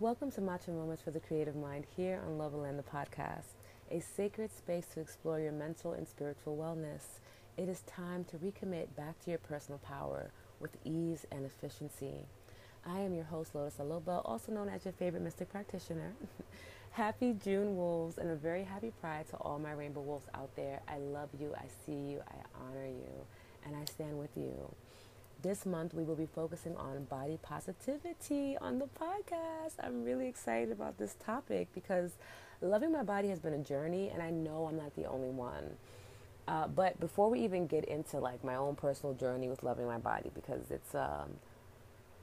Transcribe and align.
Welcome 0.00 0.30
to 0.30 0.40
Matcha 0.40 0.68
Moments 0.68 1.02
for 1.02 1.10
the 1.10 1.20
Creative 1.20 1.54
Mind 1.54 1.84
here 1.94 2.22
on 2.26 2.38
Lobaland 2.38 2.78
the 2.78 2.82
podcast, 2.82 3.52
a 3.90 4.00
sacred 4.00 4.50
space 4.50 4.86
to 4.94 5.00
explore 5.00 5.40
your 5.40 5.52
mental 5.52 5.92
and 5.92 6.08
spiritual 6.08 6.56
wellness. 6.56 7.20
It 7.58 7.68
is 7.68 7.82
time 7.82 8.24
to 8.30 8.38
recommit 8.38 8.86
back 8.96 9.22
to 9.22 9.30
your 9.30 9.40
personal 9.40 9.78
power 9.80 10.30
with 10.58 10.70
ease 10.86 11.26
and 11.30 11.44
efficiency. 11.44 12.14
I 12.86 13.00
am 13.00 13.12
your 13.12 13.26
host, 13.26 13.54
Lotus 13.54 13.74
Aloba, 13.78 14.22
also 14.24 14.52
known 14.52 14.70
as 14.70 14.86
your 14.86 14.92
favorite 14.92 15.22
mystic 15.22 15.50
practitioner. 15.50 16.14
happy 16.92 17.34
June 17.34 17.76
Wolves 17.76 18.16
and 18.16 18.30
a 18.30 18.36
very 18.36 18.64
happy 18.64 18.94
Pride 19.02 19.28
to 19.28 19.36
all 19.36 19.58
my 19.58 19.72
rainbow 19.72 20.00
wolves 20.00 20.28
out 20.32 20.48
there. 20.56 20.80
I 20.88 20.96
love 20.96 21.28
you, 21.38 21.54
I 21.54 21.66
see 21.84 21.92
you, 21.92 22.22
I 22.26 22.36
honor 22.66 22.86
you, 22.86 23.26
and 23.66 23.76
I 23.76 23.84
stand 23.84 24.18
with 24.18 24.34
you. 24.34 24.74
This 25.42 25.64
month, 25.64 25.94
we 25.94 26.02
will 26.02 26.16
be 26.16 26.26
focusing 26.26 26.76
on 26.76 27.04
body 27.04 27.38
positivity 27.40 28.58
on 28.58 28.78
the 28.78 28.86
podcast. 28.86 29.72
I'm 29.82 30.04
really 30.04 30.26
excited 30.26 30.70
about 30.70 30.98
this 30.98 31.14
topic 31.24 31.68
because 31.74 32.12
loving 32.60 32.92
my 32.92 33.02
body 33.02 33.28
has 33.28 33.38
been 33.38 33.54
a 33.54 33.58
journey, 33.58 34.10
and 34.12 34.22
I 34.22 34.30
know 34.30 34.66
I'm 34.66 34.76
not 34.76 34.94
the 34.96 35.06
only 35.06 35.30
one. 35.30 35.76
Uh, 36.46 36.66
but 36.68 36.98
before 37.00 37.30
we 37.30 37.40
even 37.40 37.66
get 37.66 37.84
into 37.86 38.18
like 38.18 38.44
my 38.44 38.56
own 38.56 38.74
personal 38.74 39.14
journey 39.14 39.48
with 39.48 39.62
loving 39.62 39.86
my 39.86 39.98
body, 39.98 40.30
because 40.34 40.70
it's, 40.70 40.94
um, 40.94 41.30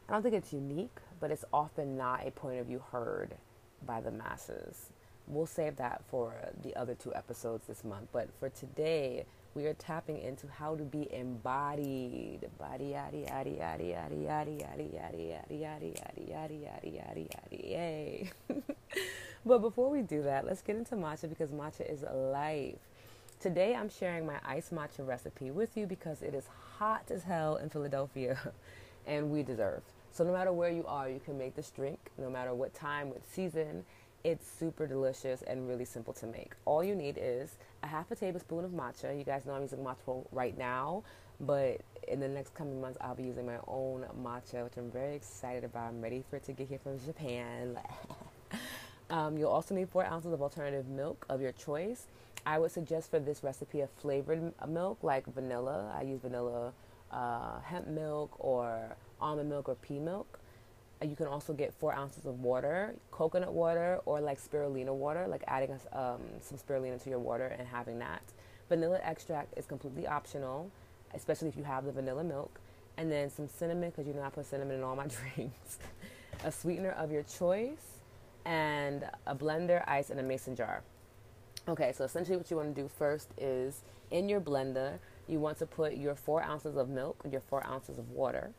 I 0.07 0.13
don't 0.13 0.21
think 0.21 0.35
it's 0.35 0.53
unique, 0.53 0.97
but 1.19 1.31
it's 1.31 1.45
often 1.51 1.97
not 1.97 2.27
a 2.27 2.31
point 2.31 2.59
of 2.59 2.67
view 2.67 2.83
heard 2.91 3.35
by 3.85 3.99
the 3.99 4.11
masses. 4.11 4.89
We'll 5.27 5.47
save 5.47 5.77
that 5.77 6.03
for 6.07 6.35
the 6.61 6.75
other 6.75 6.93
two 6.93 7.15
episodes 7.15 7.67
this 7.67 7.83
month. 7.83 8.09
But 8.11 8.29
for 8.39 8.49
today, 8.49 9.25
we 9.57 9.65
are 9.65 9.73
tapping 9.73 10.19
into 10.19 10.45
how 10.47 10.75
to 10.75 10.83
be 10.83 11.11
embodied. 11.11 12.47
Body 12.59 12.91
yaddy 12.91 13.27
yaddy 13.27 13.57
yaddy 13.59 13.89
yaddy 13.89 14.21
yaddy 14.23 14.61
yaddy 14.61 14.93
yaddy 14.93 15.63
yaddy 15.63 15.99
yaddy 15.99 16.31
yaddy 16.31 16.61
yaddy 16.61 16.93
yaddy 16.93 17.27
yaddy 17.27 17.71
yay. 17.71 18.29
but 19.47 19.57
before 19.57 19.89
we 19.89 20.03
do 20.03 20.21
that, 20.21 20.45
let's 20.45 20.61
get 20.61 20.75
into 20.75 20.93
matcha 20.95 21.27
because 21.27 21.49
matcha 21.49 21.91
is 21.91 22.03
life. 22.03 22.77
Today 23.39 23.73
I'm 23.73 23.89
sharing 23.89 24.27
my 24.27 24.37
iced 24.45 24.71
matcha 24.75 25.05
recipe 25.07 25.49
with 25.49 25.75
you 25.75 25.87
because 25.87 26.21
it 26.21 26.35
is 26.35 26.45
hot 26.77 27.09
as 27.09 27.23
hell 27.23 27.55
in 27.55 27.71
Philadelphia 27.71 28.37
and 29.07 29.31
we 29.31 29.41
deserve. 29.41 29.81
So 30.11 30.23
no 30.23 30.33
matter 30.33 30.53
where 30.53 30.69
you 30.69 30.85
are, 30.85 31.09
you 31.09 31.19
can 31.19 31.35
make 31.35 31.55
this 31.55 31.71
drink, 31.71 32.11
no 32.19 32.29
matter 32.29 32.53
what 32.53 32.75
time, 32.75 33.09
what 33.09 33.27
season, 33.27 33.85
it's 34.27 34.45
super 34.59 34.85
delicious 34.85 35.41
and 35.43 35.69
really 35.69 35.85
simple 35.85 36.13
to 36.13 36.25
make. 36.25 36.51
All 36.65 36.83
you 36.83 36.95
need 36.95 37.17
is 37.17 37.55
a 37.81 37.87
half 37.87 38.11
a 38.11 38.15
tablespoon 38.15 38.65
of 38.65 38.71
matcha. 38.71 39.17
You 39.17 39.23
guys 39.23 39.45
know 39.45 39.53
I'm 39.53 39.61
using 39.61 39.79
matcha 39.79 40.25
right 40.33 40.57
now, 40.57 41.03
but 41.39 41.79
in 42.09 42.19
the 42.19 42.27
next 42.27 42.53
coming 42.53 42.81
months, 42.81 42.97
I'll 42.99 43.15
be 43.15 43.23
using 43.23 43.45
my 43.45 43.59
own 43.69 44.05
matcha, 44.21 44.65
which 44.65 44.75
I'm 44.75 44.91
very 44.91 45.15
excited 45.15 45.63
about. 45.63 45.87
I'm 45.87 46.01
ready 46.01 46.25
for 46.29 46.35
it 46.35 46.43
to 46.43 46.51
get 46.51 46.67
here 46.67 46.77
from 46.77 46.99
Japan. 47.05 47.79
um, 49.09 49.37
you'll 49.37 49.49
also 49.49 49.73
need 49.73 49.87
four 49.87 50.05
ounces 50.05 50.33
of 50.33 50.41
alternative 50.41 50.89
milk 50.89 51.25
of 51.29 51.39
your 51.39 51.53
choice. 51.53 52.07
I 52.45 52.59
would 52.59 52.71
suggest 52.71 53.09
for 53.09 53.19
this 53.19 53.45
recipe 53.45 53.79
a 53.79 53.87
flavored 53.87 54.51
milk 54.67 54.97
like 55.03 55.25
vanilla. 55.33 55.89
I 55.97 56.01
use 56.01 56.19
vanilla 56.19 56.73
uh, 57.11 57.61
hemp 57.61 57.87
milk 57.87 58.35
or 58.39 58.97
almond 59.21 59.47
milk 59.47 59.69
or 59.69 59.75
pea 59.75 59.99
milk. 59.99 60.37
You 61.01 61.15
can 61.15 61.27
also 61.27 61.53
get 61.53 61.73
four 61.73 61.93
ounces 61.93 62.25
of 62.25 62.39
water, 62.39 62.95
coconut 63.11 63.53
water, 63.53 63.99
or 64.05 64.19
like 64.19 64.39
spirulina 64.41 64.93
water, 64.93 65.27
like 65.27 65.43
adding 65.47 65.71
um, 65.93 66.21
some 66.41 66.57
spirulina 66.57 67.01
to 67.03 67.09
your 67.09 67.19
water 67.19 67.55
and 67.57 67.67
having 67.67 67.99
that. 67.99 68.23
Vanilla 68.67 68.99
extract 69.03 69.57
is 69.57 69.65
completely 69.65 70.07
optional, 70.07 70.71
especially 71.13 71.49
if 71.49 71.55
you 71.55 71.63
have 71.63 71.85
the 71.85 71.91
vanilla 71.91 72.23
milk. 72.23 72.59
And 72.97 73.11
then 73.11 73.29
some 73.29 73.47
cinnamon, 73.47 73.91
because 73.91 74.07
you 74.07 74.13
know 74.13 74.23
I 74.23 74.29
put 74.29 74.47
cinnamon 74.47 74.77
in 74.77 74.83
all 74.83 74.95
my 74.95 75.07
drinks. 75.35 75.77
a 76.43 76.51
sweetener 76.51 76.91
of 76.91 77.11
your 77.11 77.23
choice, 77.23 77.97
and 78.45 79.03
a 79.27 79.35
blender, 79.35 79.83
ice, 79.87 80.09
and 80.09 80.19
a 80.19 80.23
mason 80.23 80.55
jar. 80.55 80.81
Okay, 81.67 81.91
so 81.91 82.05
essentially 82.05 82.37
what 82.37 82.49
you 82.49 82.57
want 82.57 82.73
to 82.73 82.81
do 82.81 82.87
first 82.87 83.29
is 83.37 83.81
in 84.09 84.29
your 84.29 84.39
blender, 84.39 84.99
you 85.27 85.39
want 85.39 85.59
to 85.59 85.65
put 85.65 85.97
your 85.97 86.15
four 86.15 86.41
ounces 86.41 86.77
of 86.77 86.87
milk, 86.87 87.21
your 87.29 87.41
four 87.41 87.65
ounces 87.67 87.99
of 87.99 88.09
water, 88.11 88.51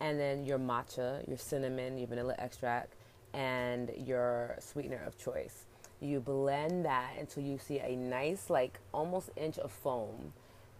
and 0.00 0.18
then 0.18 0.44
your 0.44 0.58
matcha, 0.58 1.26
your 1.28 1.38
cinnamon, 1.38 1.98
your 1.98 2.08
vanilla 2.08 2.34
extract, 2.38 2.94
and 3.32 3.90
your 3.96 4.56
sweetener 4.60 5.02
of 5.06 5.18
choice. 5.18 5.66
You 6.00 6.20
blend 6.20 6.84
that 6.84 7.12
until 7.18 7.42
you 7.42 7.58
see 7.58 7.78
a 7.78 7.96
nice, 7.96 8.50
like 8.50 8.78
almost 8.92 9.30
inch 9.36 9.58
of 9.58 9.72
foam, 9.72 10.32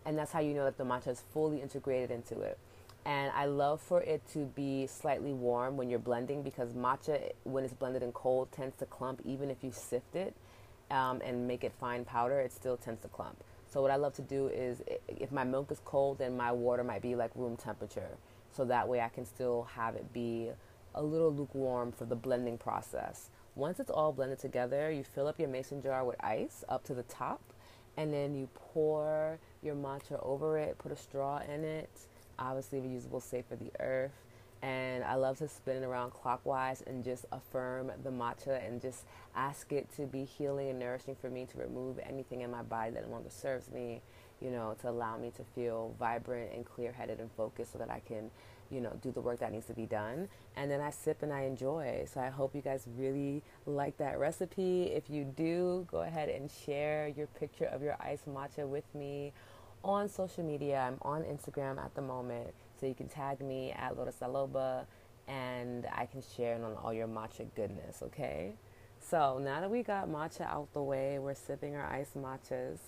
and 0.04 0.16
that's 0.16 0.32
how 0.32 0.41
you 0.41 0.54
know 0.54 0.65
that 0.65 0.77
the 0.77 0.84
matcha 0.84 1.09
is 1.09 1.22
fully 1.32 1.60
integrated 1.60 2.10
into 2.10 2.41
it. 2.41 2.59
And 3.06 3.31
I 3.37 3.47
love 3.47 3.81
for 3.81 4.03
it 4.03 4.22
to 4.32 4.47
be 4.47 4.88
slightly 4.88 5.33
warm 5.33 5.77
when 5.77 5.88
you're 5.88 6.00
blending 6.00 6.43
because 6.43 6.72
matcha, 6.72 7.33
when 7.44 7.65
it's 7.65 7.72
blended 7.72 8.03
in 8.03 8.10
cold, 8.12 8.50
tends 8.50 8.77
to 8.78 8.87
clump 8.87 9.22
even 9.25 9.48
if 9.48 9.62
you 9.62 9.71
sift 9.71 10.16
it 10.16 10.34
um, 10.91 11.21
and 11.25 11.47
make 11.47 11.62
it 11.62 11.72
fine 11.78 12.04
powder, 12.04 12.41
it 12.41 12.53
still 12.53 12.77
tends 12.77 13.00
to 13.03 13.09
clump. 13.09 13.37
So 13.69 13.81
what 13.81 13.91
I 13.91 13.97
love 13.97 14.15
to 14.15 14.22
do 14.22 14.48
is, 14.48 14.83
if 15.09 15.31
my 15.31 15.44
milk 15.44 15.71
is 15.71 15.81
cold, 15.84 16.19
then 16.19 16.37
my 16.37 16.50
water 16.50 16.83
might 16.83 17.03
be 17.03 17.15
like 17.15 17.31
room 17.34 17.56
temperature 17.56 18.16
so 18.56 18.64
that 18.64 18.88
way 18.88 19.00
I 19.00 19.08
can 19.08 19.26
still 19.26 19.68
have 19.74 19.94
it 19.96 20.12
be 20.12 20.50
a 20.94 21.02
little 21.02 21.32
lukewarm 21.32 21.92
for 21.92 22.06
the 22.06 22.16
blending 22.16 22.56
process. 22.56 23.30
Once 23.54 23.78
it's 23.78 23.90
all 23.90 24.12
blended 24.12 24.38
together, 24.38 24.90
you 24.90 25.04
fill 25.04 25.26
up 25.26 25.38
your 25.38 25.48
mason 25.48 25.82
jar 25.82 26.04
with 26.04 26.16
ice 26.24 26.64
up 26.68 26.84
to 26.84 26.94
the 26.94 27.02
top, 27.04 27.52
and 27.96 28.12
then 28.12 28.34
you 28.34 28.48
pour 28.54 29.38
your 29.62 29.74
matcha 29.74 30.18
over 30.24 30.58
it, 30.58 30.78
put 30.78 30.92
a 30.92 30.96
straw 30.96 31.40
in 31.40 31.64
it, 31.64 31.90
obviously 32.38 32.80
reusable, 32.80 33.22
safe 33.22 33.44
for 33.46 33.56
the 33.56 33.70
earth. 33.80 34.12
And 34.62 35.04
I 35.04 35.14
love 35.14 35.38
to 35.38 35.48
spin 35.48 35.82
it 35.82 35.86
around 35.86 36.12
clockwise 36.12 36.82
and 36.86 37.04
just 37.04 37.26
affirm 37.30 37.92
the 38.02 38.10
matcha 38.10 38.66
and 38.66 38.80
just 38.80 39.04
ask 39.34 39.70
it 39.70 39.86
to 39.96 40.06
be 40.06 40.24
healing 40.24 40.70
and 40.70 40.78
nourishing 40.78 41.14
for 41.14 41.28
me 41.28 41.46
to 41.46 41.58
remove 41.58 41.98
anything 42.02 42.40
in 42.40 42.50
my 42.50 42.62
body 42.62 42.90
that 42.92 43.04
no 43.06 43.12
longer 43.12 43.30
serves 43.30 43.70
me 43.70 44.00
you 44.41 44.50
know, 44.50 44.76
to 44.80 44.91
allow 44.91 45.16
me 45.16 45.30
to 45.36 45.44
feel 45.54 45.94
vibrant 45.98 46.52
and 46.54 46.64
clear 46.64 46.92
headed 46.92 47.20
and 47.20 47.30
focused 47.32 47.72
so 47.72 47.78
that 47.78 47.91
I 47.91 48.00
can, 48.00 48.30
you 48.70 48.80
know, 48.80 48.92
do 49.02 49.10
the 49.10 49.20
work 49.20 49.41
that 49.41 49.52
needs 49.52 49.66
to 49.66 49.72
be 49.74 49.86
done. 49.86 50.28
And 50.56 50.70
then 50.70 50.80
I 50.80 50.91
sip 50.91 51.22
and 51.22 51.32
I 51.32 51.42
enjoy. 51.42 52.06
So 52.12 52.20
I 52.20 52.28
hope 52.28 52.54
you 52.54 52.60
guys 52.60 52.86
really 52.97 53.42
like 53.64 53.97
that 53.98 54.19
recipe. 54.19 54.84
If 54.84 55.08
you 55.08 55.24
do, 55.24 55.86
go 55.91 56.02
ahead 56.02 56.28
and 56.28 56.50
share 56.50 57.08
your 57.08 57.26
picture 57.28 57.66
of 57.66 57.82
your 57.82 57.97
iced 58.00 58.28
matcha 58.28 58.66
with 58.66 58.84
me 58.94 59.32
on 59.82 60.08
social 60.08 60.44
media. 60.44 60.80
I'm 60.86 60.98
on 61.03 61.22
Instagram 61.22 61.78
at 61.78 61.94
the 61.94 62.03
moment. 62.03 62.53
So 62.78 62.86
you 62.86 62.94
can 62.94 63.08
tag 63.08 63.41
me 63.41 63.72
at 63.72 63.97
Lotus 63.97 64.16
Aloba 64.20 64.84
and 65.28 65.86
I 65.92 66.06
can 66.06 66.22
share 66.36 66.54
on 66.56 66.74
all 66.82 66.92
your 66.92 67.08
matcha 67.08 67.47
goodness, 67.54 68.03
okay? 68.03 68.54
So 69.00 69.38
now 69.42 69.60
that 69.60 69.70
we 69.70 69.82
got 69.82 70.08
matcha 70.08 70.42
out 70.42 70.72
the 70.72 70.82
way, 70.82 71.18
we're 71.18 71.34
sipping 71.34 71.76
our 71.76 71.86
iced 71.86 72.16
matchas. 72.16 72.78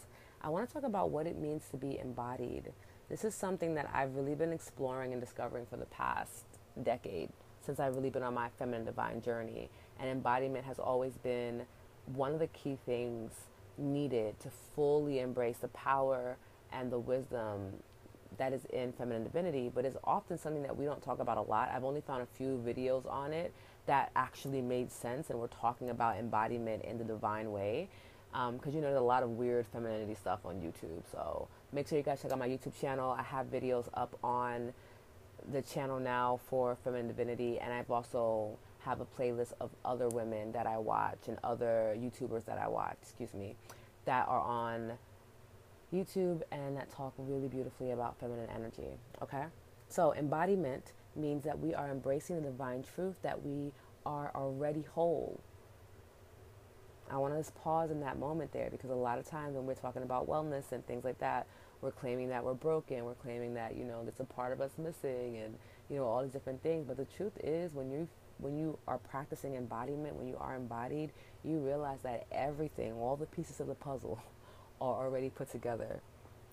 I 0.41 0.49
want 0.51 0.69
to 0.69 0.73
talk 0.73 0.85
about 0.85 1.11
what 1.11 1.27
it 1.27 1.39
means 1.39 1.65
to 1.71 1.77
be 1.77 1.99
embodied. 1.99 2.73
This 3.09 3.25
is 3.25 3.35
something 3.35 3.75
that 3.75 3.91
I've 3.93 4.15
really 4.15 4.35
been 4.35 4.53
exploring 4.53 5.13
and 5.13 5.21
discovering 5.21 5.67
for 5.67 5.77
the 5.77 5.87
past 5.87 6.45
decade 6.83 7.31
since 7.65 7.81
I've 7.81 7.97
really 7.97 8.11
been 8.11 8.23
on 8.23 8.35
my 8.35 8.49
feminine 8.59 8.85
divine 8.85 9.21
journey. 9.21 9.69
And 9.99 10.09
embodiment 10.09 10.65
has 10.65 10.79
always 10.79 11.15
been 11.19 11.63
one 12.15 12.33
of 12.33 12.39
the 12.39 12.47
key 12.49 12.79
things 12.87 13.33
needed 13.77 14.39
to 14.41 14.51
fully 14.75 15.21
embrace 15.21 15.59
the 15.59 15.69
power 15.69 16.37
and 16.73 16.93
the 16.93 16.99
wisdom 16.99 17.73
that 18.37 18.53
is 18.53 18.65
in 18.67 18.93
feminine 18.93 19.25
divinity, 19.25 19.71
but 19.75 19.85
is 19.85 19.97
often 20.05 20.39
something 20.39 20.63
that 20.63 20.77
we 20.77 20.85
don't 20.85 21.03
talk 21.03 21.19
about 21.19 21.37
a 21.37 21.43
lot. 21.43 21.71
I've 21.75 21.85
only 21.85 22.01
found 22.01 22.23
a 22.23 22.27
few 22.37 22.63
videos 22.65 23.11
on 23.11 23.33
it 23.33 23.53
that 23.87 24.13
actually 24.15 24.61
made 24.61 24.93
sense 24.93 25.31
and 25.31 25.39
we're 25.39 25.49
talking 25.49 25.91
about 25.91 26.17
embodiment 26.17 26.85
in 26.85 26.99
the 26.99 27.05
divine 27.05 27.51
way 27.51 27.89
because 28.33 28.67
um, 28.67 28.73
you 28.73 28.81
know 28.81 28.89
there's 28.89 28.99
a 28.99 29.01
lot 29.01 29.23
of 29.23 29.31
weird 29.31 29.67
femininity 29.67 30.15
stuff 30.15 30.41
on 30.45 30.57
YouTube. 30.57 31.03
So 31.11 31.49
make 31.73 31.89
sure 31.89 31.99
you 31.99 32.05
guys 32.05 32.21
check 32.23 32.33
out 32.33 32.39
my 32.39 32.49
YouTube 32.49 32.79
channel. 32.81 33.11
I 33.11 33.23
have 33.23 33.47
videos 33.47 33.89
up 33.95 34.19
on 34.23 34.73
the 35.53 35.63
channel 35.63 35.99
now 35.99 36.41
for 36.49 36.77
feminine 36.85 37.09
divinity, 37.09 37.59
and 37.59 37.73
I've 37.73 37.91
also 37.91 38.59
have 38.81 39.01
a 39.01 39.07
playlist 39.07 39.53
of 39.61 39.71
other 39.85 40.09
women 40.09 40.53
that 40.53 40.67
I 40.67 40.79
watch 40.79 41.19
and 41.27 41.39
other 41.43 41.97
YouTubers 41.99 42.45
that 42.45 42.59
I 42.59 42.69
watch. 42.69 42.97
Excuse 43.03 43.35
me, 43.35 43.57
that 44.05 44.29
are 44.29 44.41
on 44.41 44.93
YouTube 45.93 46.43
and 46.53 46.77
that 46.77 46.91
talk 46.91 47.15
really 47.17 47.49
beautifully 47.49 47.93
about 47.93 48.19
feminine 48.21 48.49
energy. 48.55 48.89
Okay, 49.23 49.45
so 49.89 50.13
embodiment 50.15 50.93
means 51.17 51.45
that 51.45 51.59
we 51.59 51.75
are 51.75 51.91
embracing 51.91 52.37
the 52.37 52.43
divine 52.43 52.85
truth 52.95 53.17
that 53.23 53.43
we 53.43 53.73
are 54.07 54.31
already 54.35 54.85
whole 54.95 55.41
I 57.11 57.17
want 57.17 57.35
to 57.35 57.39
just 57.39 57.55
pause 57.55 57.91
in 57.91 58.01
that 58.01 58.19
moment 58.19 58.53
there 58.53 58.69
because 58.71 58.91
a 58.91 58.95
lot 58.95 59.19
of 59.19 59.27
times 59.27 59.55
when 59.55 59.67
we're 59.67 59.75
talking 59.75 60.03
about 60.03 60.29
wellness 60.29 60.73
and 60.73 60.87
things 60.87 61.05
like 61.05 61.19
that, 61.19 61.47
we're 61.81 61.93
claiming 61.93 62.29
that 62.31 62.45
we're 62.45 62.55
broken. 62.55 63.05
We're 63.05 63.15
claiming 63.15 63.55
that 63.55 63.77
you 63.77 63.85
know 63.85 64.03
there's 64.03 64.21
a 64.21 64.25
part 64.25 64.53
of 64.53 64.61
us 64.61 64.73
missing, 64.79 65.39
and 65.39 65.55
you 65.89 65.97
know 65.97 66.05
all 66.05 66.23
these 66.23 66.33
different 66.33 66.63
things. 66.63 66.85
But 66.87 66.97
the 66.97 67.05
truth 67.05 67.33
is, 67.43 67.73
when 67.73 67.91
you 67.91 68.09
when 68.39 68.57
you 68.59 68.79
are 68.87 68.99
practicing 68.99 69.55
embodiment, 69.55 70.17
when 70.17 70.29
you 70.29 70.37
are 70.39 70.57
embodied, 70.57 71.11
you 71.45 71.59
realize 71.59 72.01
that 72.03 72.27
everything, 72.33 72.93
all 72.95 73.17
the 73.17 73.27
pieces 73.27 73.61
of 73.61 73.67
the 73.67 73.75
puzzle, 73.75 74.21
are 74.81 75.07
already 75.07 75.31
put 75.31 75.51
together. 75.51 76.01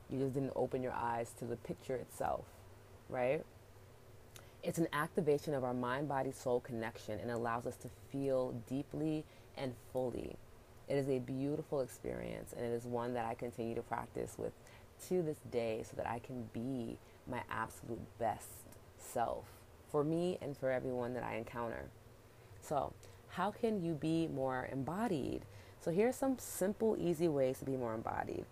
You 0.09 0.19
just 0.19 0.33
didn't 0.33 0.53
open 0.55 0.83
your 0.83 0.93
eyes 0.93 1.31
to 1.39 1.45
the 1.45 1.55
picture 1.55 1.95
itself, 1.95 2.45
right? 3.09 3.43
It's 4.63 4.77
an 4.77 4.87
activation 4.93 5.53
of 5.53 5.63
our 5.63 5.73
mind 5.73 6.07
body 6.07 6.31
soul 6.31 6.59
connection 6.59 7.19
and 7.19 7.29
allows 7.29 7.67
us 7.67 7.75
to 7.77 7.89
feel 8.11 8.51
deeply 8.67 9.23
and 9.57 9.73
fully. 9.91 10.37
It 10.87 10.95
is 10.95 11.09
a 11.09 11.19
beautiful 11.19 11.81
experience 11.81 12.53
and 12.55 12.65
it 12.65 12.71
is 12.71 12.85
one 12.85 13.13
that 13.13 13.25
I 13.25 13.33
continue 13.33 13.75
to 13.75 13.81
practice 13.81 14.35
with 14.37 14.53
to 15.07 15.21
this 15.21 15.39
day 15.51 15.83
so 15.83 15.95
that 15.97 16.07
I 16.07 16.19
can 16.19 16.47
be 16.53 16.97
my 17.27 17.41
absolute 17.49 17.99
best 18.19 18.49
self 18.97 19.45
for 19.89 20.03
me 20.03 20.37
and 20.41 20.57
for 20.57 20.71
everyone 20.71 21.13
that 21.13 21.23
I 21.23 21.35
encounter. 21.35 21.89
So, 22.61 22.93
how 23.29 23.51
can 23.51 23.83
you 23.83 23.93
be 23.93 24.27
more 24.27 24.69
embodied? 24.71 25.41
So, 25.81 25.91
here 25.91 26.07
are 26.07 26.13
some 26.13 26.37
simple, 26.39 26.95
easy 26.99 27.27
ways 27.27 27.59
to 27.59 27.65
be 27.65 27.75
more 27.75 27.93
embodied 27.93 28.45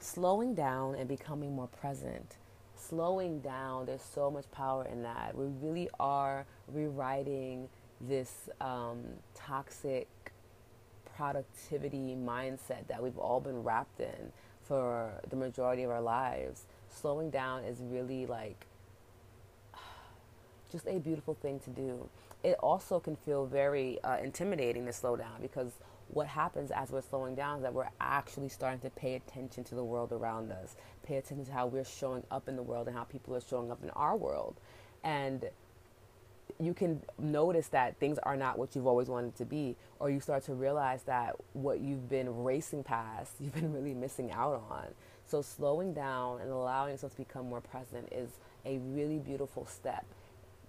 slowing 0.00 0.54
down 0.54 0.94
and 0.94 1.06
becoming 1.08 1.54
more 1.54 1.68
present. 1.68 2.36
Slowing 2.74 3.40
down, 3.40 3.86
there's 3.86 4.02
so 4.02 4.30
much 4.30 4.50
power 4.50 4.86
in 4.86 5.02
that. 5.02 5.36
We 5.36 5.46
really 5.60 5.88
are 6.00 6.46
rewriting 6.72 7.68
this 8.00 8.48
um, 8.60 9.02
toxic 9.34 10.08
productivity 11.20 12.16
mindset 12.16 12.86
that 12.88 13.02
we've 13.02 13.18
all 13.18 13.40
been 13.40 13.62
wrapped 13.62 14.00
in 14.00 14.32
for 14.62 15.12
the 15.28 15.36
majority 15.36 15.82
of 15.82 15.90
our 15.90 16.00
lives. 16.00 16.62
Slowing 16.88 17.28
down 17.28 17.62
is 17.64 17.76
really 17.82 18.24
like 18.24 18.66
just 20.72 20.86
a 20.86 20.98
beautiful 20.98 21.34
thing 21.34 21.60
to 21.60 21.70
do. 21.70 22.08
It 22.42 22.56
also 22.60 22.98
can 23.00 23.16
feel 23.16 23.44
very 23.44 24.02
uh, 24.02 24.16
intimidating 24.22 24.86
to 24.86 24.94
slow 24.94 25.14
down 25.14 25.42
because 25.42 25.72
what 26.08 26.26
happens 26.26 26.70
as 26.70 26.90
we're 26.90 27.02
slowing 27.02 27.34
down 27.34 27.58
is 27.58 27.62
that 27.64 27.74
we're 27.74 27.90
actually 28.00 28.48
starting 28.48 28.80
to 28.80 28.88
pay 28.88 29.16
attention 29.16 29.62
to 29.64 29.74
the 29.74 29.84
world 29.84 30.12
around 30.12 30.50
us, 30.50 30.74
pay 31.02 31.16
attention 31.16 31.44
to 31.44 31.52
how 31.52 31.66
we're 31.66 31.84
showing 31.84 32.24
up 32.30 32.48
in 32.48 32.56
the 32.56 32.62
world 32.62 32.88
and 32.88 32.96
how 32.96 33.04
people 33.04 33.36
are 33.36 33.42
showing 33.42 33.70
up 33.70 33.82
in 33.82 33.90
our 33.90 34.16
world. 34.16 34.56
And 35.04 35.50
you 36.58 36.74
can 36.74 37.02
notice 37.18 37.68
that 37.68 37.98
things 37.98 38.18
are 38.22 38.36
not 38.36 38.58
what 38.58 38.74
you've 38.74 38.86
always 38.86 39.08
wanted 39.08 39.36
to 39.36 39.44
be, 39.44 39.76
or 39.98 40.10
you 40.10 40.20
start 40.20 40.44
to 40.44 40.54
realize 40.54 41.02
that 41.04 41.36
what 41.52 41.80
you've 41.80 42.08
been 42.08 42.42
racing 42.42 42.82
past, 42.82 43.32
you've 43.40 43.54
been 43.54 43.72
really 43.72 43.94
missing 43.94 44.30
out 44.32 44.62
on. 44.70 44.86
So, 45.26 45.42
slowing 45.42 45.94
down 45.94 46.40
and 46.40 46.50
allowing 46.50 46.92
yourself 46.92 47.12
to 47.12 47.18
become 47.18 47.48
more 47.48 47.60
present 47.60 48.08
is 48.10 48.30
a 48.64 48.78
really 48.78 49.18
beautiful 49.18 49.64
step 49.64 50.04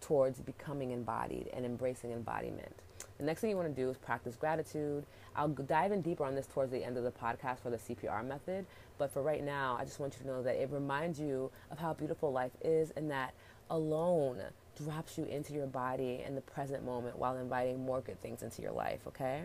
towards 0.01 0.39
becoming 0.39 0.91
embodied 0.91 1.49
and 1.53 1.65
embracing 1.65 2.11
embodiment. 2.11 2.75
The 3.17 3.23
next 3.23 3.41
thing 3.41 3.51
you 3.51 3.55
want 3.55 3.73
to 3.73 3.81
do 3.81 3.89
is 3.89 3.97
practice 3.97 4.35
gratitude. 4.35 5.05
I'll 5.35 5.47
dive 5.47 5.91
in 5.91 6.01
deeper 6.01 6.25
on 6.25 6.35
this 6.35 6.47
towards 6.47 6.71
the 6.71 6.83
end 6.83 6.97
of 6.97 7.03
the 7.03 7.11
podcast 7.11 7.59
for 7.59 7.69
the 7.69 7.77
CPR 7.77 8.25
method. 8.25 8.65
But 8.97 9.11
for 9.11 9.21
right 9.21 9.43
now, 9.43 9.77
I 9.79 9.85
just 9.85 9.99
want 9.99 10.15
you 10.15 10.21
to 10.23 10.27
know 10.27 10.43
that 10.43 10.55
it 10.55 10.69
reminds 10.71 11.19
you 11.19 11.51
of 11.71 11.77
how 11.77 11.93
beautiful 11.93 12.31
life 12.31 12.51
is 12.61 12.91
and 12.95 13.09
that 13.11 13.33
alone 13.69 14.41
drops 14.83 15.17
you 15.17 15.25
into 15.25 15.53
your 15.53 15.67
body 15.67 16.23
in 16.25 16.35
the 16.35 16.41
present 16.41 16.85
moment 16.85 17.17
while 17.17 17.37
inviting 17.37 17.83
more 17.83 18.01
good 18.01 18.19
things 18.21 18.43
into 18.43 18.61
your 18.61 18.71
life, 18.71 18.99
okay? 19.07 19.43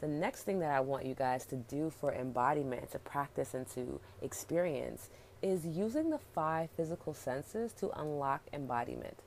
The 0.00 0.08
next 0.08 0.42
thing 0.42 0.60
that 0.60 0.70
I 0.70 0.80
want 0.80 1.06
you 1.06 1.14
guys 1.14 1.44
to 1.46 1.56
do 1.56 1.90
for 1.90 2.12
embodiment, 2.12 2.92
to 2.92 2.98
practice 2.98 3.54
and 3.54 3.66
to 3.70 4.00
experience, 4.22 5.08
is 5.42 5.66
using 5.66 6.10
the 6.10 6.18
five 6.34 6.70
physical 6.76 7.14
senses 7.14 7.72
to 7.74 7.90
unlock 8.00 8.42
embodiment. 8.52 9.18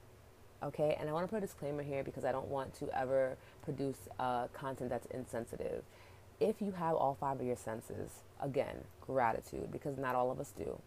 Okay, 0.64 0.96
and 1.00 1.10
I 1.10 1.14
want 1.14 1.26
to 1.26 1.28
put 1.28 1.38
a 1.38 1.42
disclaimer 1.48 1.82
here 1.82 2.04
because 2.04 2.24
I 2.24 2.32
don't 2.32 2.48
want 2.48 2.74
to 2.76 2.98
ever 2.98 3.36
produce 3.64 3.98
uh, 4.20 4.48
content 4.54 4.92
that's 4.92 5.08
insensitive. 5.08 5.84
If 6.40 6.62
you 6.62 6.72
have 6.72 6.96
all 6.96 7.18
five 7.20 7.40
of 7.40 7.46
your 7.46 7.56
senses, 7.56 8.12
again, 8.40 8.76
gratitude, 9.02 9.72
because 9.72 9.98
not 9.98 10.16
all 10.16 10.32
of 10.32 10.40
us 10.40 10.54
do. 10.56 10.80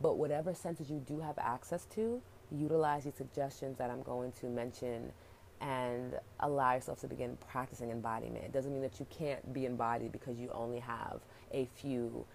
But 0.00 0.16
whatever 0.16 0.54
senses 0.54 0.90
you 0.90 1.02
do 1.06 1.20
have 1.20 1.38
access 1.38 1.84
to, 1.94 2.22
utilize 2.50 3.04
these 3.04 3.14
suggestions 3.14 3.78
that 3.78 3.90
I'm 3.90 4.02
going 4.02 4.32
to 4.40 4.46
mention 4.46 5.12
and 5.60 6.18
allow 6.40 6.74
yourself 6.74 7.00
to 7.00 7.06
begin 7.06 7.38
practicing 7.50 7.90
embodiment. 7.90 8.44
It 8.44 8.52
doesn't 8.52 8.72
mean 8.72 8.82
that 8.82 8.98
you 9.00 9.06
can't 9.10 9.52
be 9.52 9.66
embodied 9.66 10.12
because 10.12 10.38
you 10.38 10.50
only 10.52 10.80
have 10.80 11.20
a 11.52 11.68
few 11.74 12.26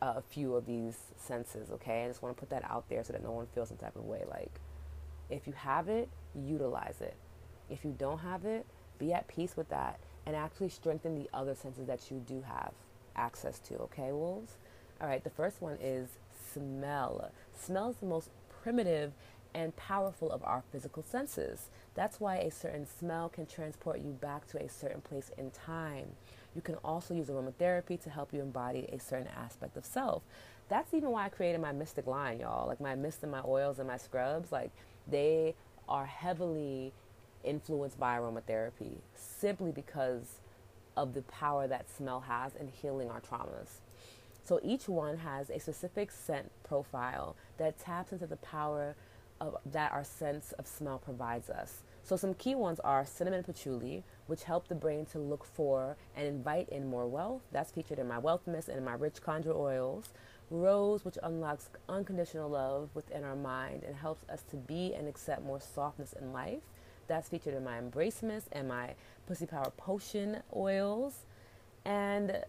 a 0.00 0.22
few 0.22 0.54
of 0.54 0.64
these 0.64 0.96
senses, 1.16 1.72
okay? 1.72 2.04
I 2.04 2.06
just 2.06 2.22
want 2.22 2.36
to 2.36 2.38
put 2.38 2.50
that 2.50 2.62
out 2.70 2.88
there 2.88 3.02
so 3.02 3.12
that 3.12 3.22
no 3.22 3.32
one 3.32 3.46
feels 3.52 3.68
some 3.68 3.76
type 3.76 3.96
of 3.96 4.04
way 4.04 4.22
like 4.30 4.60
if 5.28 5.46
you 5.48 5.52
have 5.54 5.88
it, 5.88 6.08
utilize 6.34 7.00
it. 7.00 7.16
If 7.68 7.84
you 7.84 7.92
don't 7.98 8.18
have 8.18 8.44
it, 8.44 8.64
be 8.98 9.12
at 9.12 9.26
peace 9.26 9.56
with 9.56 9.68
that 9.70 9.98
and 10.24 10.36
actually 10.36 10.68
strengthen 10.68 11.14
the 11.14 11.28
other 11.34 11.54
senses 11.54 11.86
that 11.86 12.10
you 12.10 12.22
do 12.26 12.42
have 12.46 12.72
access 13.16 13.58
to, 13.60 13.74
okay, 13.78 14.12
wolves? 14.12 14.52
All 15.00 15.08
right, 15.08 15.22
the 15.22 15.30
first 15.30 15.60
one 15.60 15.78
is 15.80 16.08
smell. 16.52 17.30
Smell 17.54 17.90
is 17.90 17.96
the 17.96 18.06
most 18.06 18.30
primitive 18.62 19.12
and 19.56 19.74
powerful 19.74 20.30
of 20.30 20.44
our 20.44 20.62
physical 20.70 21.02
senses. 21.02 21.70
That's 21.94 22.20
why 22.20 22.36
a 22.36 22.50
certain 22.50 22.86
smell 22.86 23.30
can 23.30 23.46
transport 23.46 24.00
you 24.00 24.10
back 24.10 24.46
to 24.48 24.62
a 24.62 24.68
certain 24.68 25.00
place 25.00 25.30
in 25.38 25.50
time. 25.50 26.08
You 26.54 26.60
can 26.60 26.74
also 26.84 27.14
use 27.14 27.28
aromatherapy 27.28 27.98
to 28.02 28.10
help 28.10 28.34
you 28.34 28.42
embody 28.42 28.86
a 28.92 28.98
certain 29.00 29.28
aspect 29.28 29.78
of 29.78 29.86
self. 29.86 30.22
That's 30.68 30.92
even 30.92 31.10
why 31.10 31.24
I 31.24 31.28
created 31.30 31.62
my 31.62 31.72
mystic 31.72 32.06
line, 32.06 32.40
y'all. 32.40 32.66
Like 32.66 32.82
my 32.82 32.94
mist 32.94 33.22
and 33.22 33.32
my 33.32 33.40
oils 33.46 33.78
and 33.78 33.88
my 33.88 33.96
scrubs, 33.96 34.52
like 34.52 34.72
they 35.08 35.54
are 35.88 36.04
heavily 36.04 36.92
influenced 37.42 37.98
by 37.98 38.18
aromatherapy 38.18 38.98
simply 39.14 39.72
because 39.72 40.40
of 40.98 41.14
the 41.14 41.22
power 41.22 41.66
that 41.66 41.88
smell 41.88 42.20
has 42.20 42.54
in 42.56 42.68
healing 42.68 43.08
our 43.08 43.22
traumas. 43.22 43.80
So 44.44 44.60
each 44.62 44.86
one 44.86 45.16
has 45.16 45.48
a 45.48 45.58
specific 45.58 46.10
scent 46.10 46.50
profile 46.62 47.36
that 47.56 47.78
taps 47.78 48.12
into 48.12 48.26
the 48.26 48.36
power 48.36 48.94
of, 49.40 49.56
that 49.66 49.92
our 49.92 50.04
sense 50.04 50.52
of 50.52 50.66
smell 50.66 50.98
provides 50.98 51.50
us. 51.50 51.82
So 52.02 52.16
some 52.16 52.34
key 52.34 52.54
ones 52.54 52.78
are 52.80 53.04
cinnamon 53.04 53.42
patchouli, 53.42 54.04
which 54.26 54.44
help 54.44 54.68
the 54.68 54.74
brain 54.74 55.06
to 55.06 55.18
look 55.18 55.44
for 55.44 55.96
and 56.16 56.26
invite 56.26 56.68
in 56.68 56.86
more 56.86 57.06
wealth. 57.06 57.42
That's 57.50 57.72
featured 57.72 57.98
in 57.98 58.06
my 58.06 58.18
wealth 58.18 58.46
mist 58.46 58.68
and 58.68 58.78
in 58.78 58.84
my 58.84 58.94
rich 58.94 59.20
conjure 59.20 59.54
oils. 59.54 60.10
Rose, 60.48 61.04
which 61.04 61.18
unlocks 61.24 61.68
unconditional 61.88 62.48
love 62.48 62.90
within 62.94 63.24
our 63.24 63.34
mind 63.34 63.82
and 63.82 63.96
helps 63.96 64.28
us 64.28 64.42
to 64.50 64.56
be 64.56 64.94
and 64.94 65.08
accept 65.08 65.42
more 65.42 65.60
softness 65.60 66.12
in 66.12 66.32
life. 66.32 66.62
That's 67.08 67.28
featured 67.28 67.54
in 67.54 67.64
my 67.64 67.78
embrace 67.78 68.22
mist 68.22 68.48
and 68.52 68.68
my 68.68 68.94
pussy 69.26 69.46
power 69.46 69.72
potion 69.76 70.42
oils. 70.54 71.24
And 71.84 72.42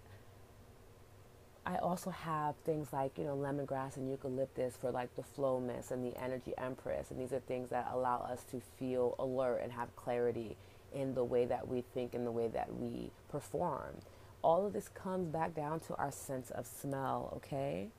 I 1.68 1.76
also 1.80 2.12
have 2.12 2.56
things 2.64 2.94
like, 2.94 3.18
you 3.18 3.26
know, 3.26 3.36
lemongrass 3.36 3.98
and 3.98 4.10
eucalyptus 4.10 4.78
for 4.78 4.90
like 4.90 5.14
the 5.18 5.22
flow 5.22 5.60
mist 5.60 5.92
and 5.92 6.02
the 6.02 6.18
energy 6.18 6.54
empress. 6.58 7.12
And 7.12 7.20
these 7.20 7.34
are 7.34 7.42
things 7.42 7.70
that 7.72 7.90
allow 7.92 8.20
us 8.20 8.46
to 8.52 8.62
feel 8.80 9.16
alert 9.20 9.60
and 9.62 9.74
have 9.74 9.94
clarity 9.98 10.56
in 10.96 11.14
the 11.14 11.26
way 11.26 11.44
that 11.44 11.68
we 11.68 11.84
think 11.94 12.14
and 12.14 12.26
the 12.26 12.32
way 12.32 12.48
that 12.48 12.74
we 12.74 13.12
perform. 13.28 13.96
All 14.42 14.66
of 14.66 14.72
this 14.72 14.88
comes 14.88 15.28
back 15.28 15.56
down 15.56 15.82
to 15.82 15.96
our 15.96 16.10
sense 16.10 16.52
of 16.52 16.66
smell, 16.66 17.34
okay? 17.36 17.90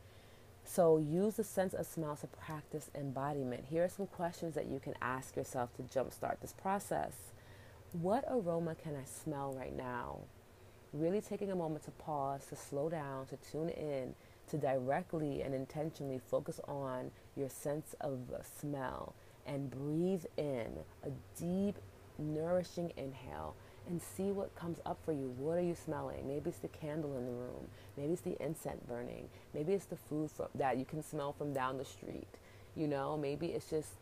So 0.64 0.96
use 0.96 1.34
the 1.34 1.44
sense 1.44 1.74
of 1.74 1.86
smell 1.86 2.16
to 2.16 2.26
practice 2.26 2.90
embodiment. 2.94 3.66
Here 3.68 3.84
are 3.84 3.90
some 3.90 4.06
questions 4.06 4.54
that 4.54 4.68
you 4.68 4.80
can 4.80 4.94
ask 5.02 5.36
yourself 5.36 5.74
to 5.76 5.82
jumpstart 5.82 6.40
this 6.40 6.54
process. 6.54 7.12
What 7.92 8.24
aroma 8.30 8.76
can 8.76 8.96
I 8.96 9.04
smell 9.04 9.52
right 9.52 9.76
now? 9.76 10.20
Really 10.92 11.20
taking 11.20 11.50
a 11.50 11.56
moment 11.56 11.84
to 11.84 11.90
pause, 11.92 12.46
to 12.46 12.56
slow 12.56 12.88
down, 12.88 13.26
to 13.26 13.36
tune 13.50 13.68
in, 13.70 14.14
to 14.50 14.56
directly 14.56 15.42
and 15.42 15.54
intentionally 15.54 16.20
focus 16.30 16.60
on 16.66 17.10
your 17.36 17.48
sense 17.48 17.94
of 18.00 18.18
smell 18.60 19.14
and 19.46 19.70
breathe 19.70 20.24
in 20.36 20.68
a 21.04 21.10
deep, 21.38 21.76
nourishing 22.18 22.92
inhale 22.96 23.54
and 23.88 24.00
see 24.02 24.30
what 24.30 24.54
comes 24.54 24.78
up 24.84 24.98
for 25.04 25.12
you. 25.12 25.34
What 25.38 25.56
are 25.58 25.62
you 25.62 25.74
smelling? 25.74 26.28
Maybe 26.28 26.50
it's 26.50 26.58
the 26.58 26.68
candle 26.68 27.16
in 27.16 27.24
the 27.24 27.32
room. 27.32 27.68
Maybe 27.96 28.12
it's 28.12 28.22
the 28.22 28.36
incense 28.42 28.82
burning. 28.86 29.28
Maybe 29.54 29.72
it's 29.72 29.86
the 29.86 29.96
food 29.96 30.30
from, 30.30 30.46
that 30.54 30.76
you 30.76 30.84
can 30.84 31.02
smell 31.02 31.32
from 31.32 31.52
down 31.52 31.78
the 31.78 31.84
street. 31.84 32.28
You 32.76 32.86
know, 32.86 33.16
maybe 33.16 33.46
it's 33.46 33.70
just 33.70 33.92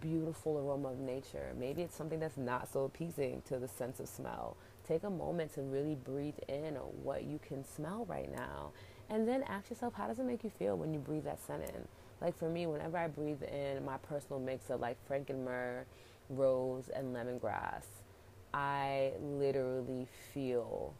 beautiful 0.00 0.58
aroma 0.58 0.88
of 0.88 0.98
nature. 0.98 1.52
Maybe 1.58 1.82
it's 1.82 1.94
something 1.94 2.20
that's 2.20 2.38
not 2.38 2.72
so 2.72 2.84
appeasing 2.84 3.42
to 3.48 3.58
the 3.58 3.68
sense 3.68 4.00
of 4.00 4.08
smell 4.08 4.56
take 4.88 5.04
a 5.04 5.10
moment 5.10 5.54
to 5.54 5.62
really 5.62 5.94
breathe 5.94 6.38
in 6.48 6.74
what 7.02 7.24
you 7.24 7.38
can 7.46 7.64
smell 7.64 8.06
right 8.08 8.34
now. 8.34 8.72
And 9.10 9.28
then 9.28 9.42
ask 9.44 9.70
yourself, 9.70 9.94
how 9.94 10.06
does 10.06 10.18
it 10.18 10.24
make 10.24 10.42
you 10.42 10.50
feel 10.50 10.76
when 10.76 10.92
you 10.92 10.98
breathe 10.98 11.24
that 11.24 11.40
scent 11.46 11.62
in? 11.62 11.86
Like 12.20 12.36
for 12.36 12.48
me, 12.48 12.66
whenever 12.66 12.98
I 12.98 13.08
breathe 13.08 13.42
in 13.42 13.84
my 13.84 13.98
personal 13.98 14.40
mix 14.40 14.70
of 14.70 14.80
like 14.80 14.96
frankenmyrrh, 15.08 15.84
rose, 16.30 16.88
and 16.88 17.14
lemongrass, 17.14 17.84
I 18.52 19.12
literally 19.20 20.06
feel 20.34 20.94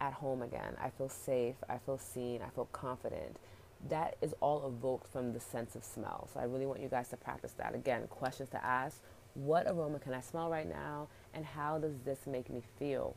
at 0.00 0.12
home 0.12 0.42
again. 0.42 0.74
I 0.82 0.90
feel 0.90 1.08
safe. 1.08 1.54
I 1.68 1.78
feel 1.78 1.98
seen. 1.98 2.42
I 2.42 2.50
feel 2.50 2.68
confident. 2.72 3.36
That 3.88 4.16
is 4.20 4.34
all 4.40 4.66
evoked 4.66 5.10
from 5.12 5.32
the 5.32 5.40
sense 5.40 5.74
of 5.74 5.84
smell. 5.84 6.28
So 6.32 6.40
I 6.40 6.44
really 6.44 6.66
want 6.66 6.80
you 6.80 6.88
guys 6.88 7.08
to 7.08 7.16
practice 7.16 7.52
that. 7.52 7.74
Again, 7.74 8.06
questions 8.08 8.48
to 8.50 8.64
ask. 8.64 9.00
What 9.34 9.66
aroma 9.66 9.98
can 9.98 10.12
I 10.12 10.20
smell 10.20 10.50
right 10.50 10.68
now? 10.68 11.08
And 11.34 11.44
how 11.44 11.78
does 11.78 11.98
this 12.04 12.26
make 12.26 12.50
me 12.50 12.62
feel? 12.78 13.16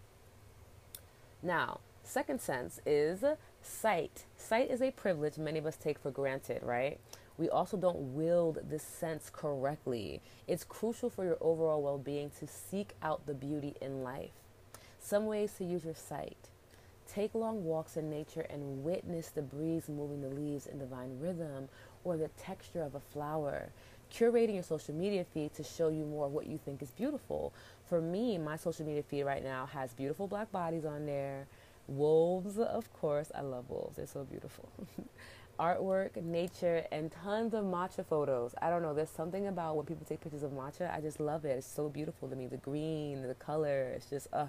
Now, 1.44 1.80
second 2.04 2.42
sense 2.42 2.80
is 2.86 3.24
sight. 3.62 4.26
Sight 4.38 4.70
is 4.72 4.82
a 4.82 4.92
privilege 4.92 5.38
many 5.38 5.60
of 5.60 5.66
us 5.66 5.78
take 5.78 6.00
for 6.00 6.12
granted, 6.12 6.62
right? 6.64 7.00
We 7.38 7.50
also 7.50 7.76
don't 7.76 8.16
wield 8.16 8.60
this 8.70 8.84
sense 8.84 9.30
correctly. 9.32 10.22
It's 10.48 10.64
crucial 10.64 11.10
for 11.10 11.26
your 11.26 11.38
overall 11.42 11.82
well 11.82 11.98
being 11.98 12.32
to 12.40 12.48
seek 12.48 12.94
out 13.02 13.26
the 13.26 13.34
beauty 13.34 13.76
in 13.82 14.04
life. 14.04 14.32
Some 15.00 15.26
ways 15.26 15.54
to 15.58 15.66
use 15.66 15.84
your 15.84 15.96
sight. 15.96 16.50
Take 17.08 17.36
long 17.36 17.64
walks 17.64 17.98
in 17.98 18.10
nature 18.10 18.48
and 18.50 18.84
witness 18.84 19.30
the 19.30 19.42
breeze 19.42 19.90
moving 19.90 20.22
the 20.22 20.30
leaves 20.30 20.66
in 20.66 20.80
divine 20.80 21.20
rhythm 21.20 21.70
or 22.06 22.16
the 22.16 22.30
texture 22.38 22.82
of 22.82 22.96
a 22.96 23.02
flower. 23.02 23.70
Curating 24.14 24.54
your 24.54 24.64
social 24.64 24.96
media 24.96 25.26
feed 25.34 25.54
to 25.56 25.64
show 25.64 25.90
you 25.90 26.06
more 26.06 26.28
of 26.28 26.32
what 26.32 26.48
you 26.48 26.58
think 26.64 26.82
is 26.82 26.92
beautiful. 26.92 27.54
For 27.90 28.00
me, 28.00 28.38
my 28.38 28.56
social 28.56 28.86
media 28.86 29.04
feed 29.04 29.24
right 29.24 29.44
now 29.44 29.66
has 29.66 29.94
beautiful 29.94 30.28
black 30.28 30.52
bodies 30.54 30.86
on 30.86 31.06
there, 31.06 31.48
wolves, 31.88 32.58
of 32.58 32.94
course. 32.94 33.32
I 33.36 33.42
love 33.42 33.70
wolves, 33.70 33.98
they're 33.98 34.08
so 34.08 34.24
beautiful. 34.24 34.70
artwork, 35.60 36.22
nature, 36.22 36.86
and 36.92 37.12
tons 37.12 37.54
of 37.54 37.64
matcha 37.64 38.06
photos. 38.06 38.54
I 38.62 38.70
don't 38.70 38.82
know, 38.82 38.94
there's 38.94 39.10
something 39.10 39.48
about 39.48 39.76
when 39.76 39.86
people 39.86 40.06
take 40.08 40.22
pictures 40.22 40.44
of 40.44 40.52
matcha, 40.52 40.94
I 40.94 41.02
just 41.02 41.20
love 41.20 41.46
it. 41.46 41.58
It's 41.58 41.68
so 41.68 41.90
beautiful 41.90 42.28
to 42.30 42.36
me. 42.36 42.48
The 42.48 42.58
green, 42.58 43.28
the 43.28 43.36
color, 43.36 43.92
it's 43.96 44.10
just 44.10 44.28
uh 44.34 44.48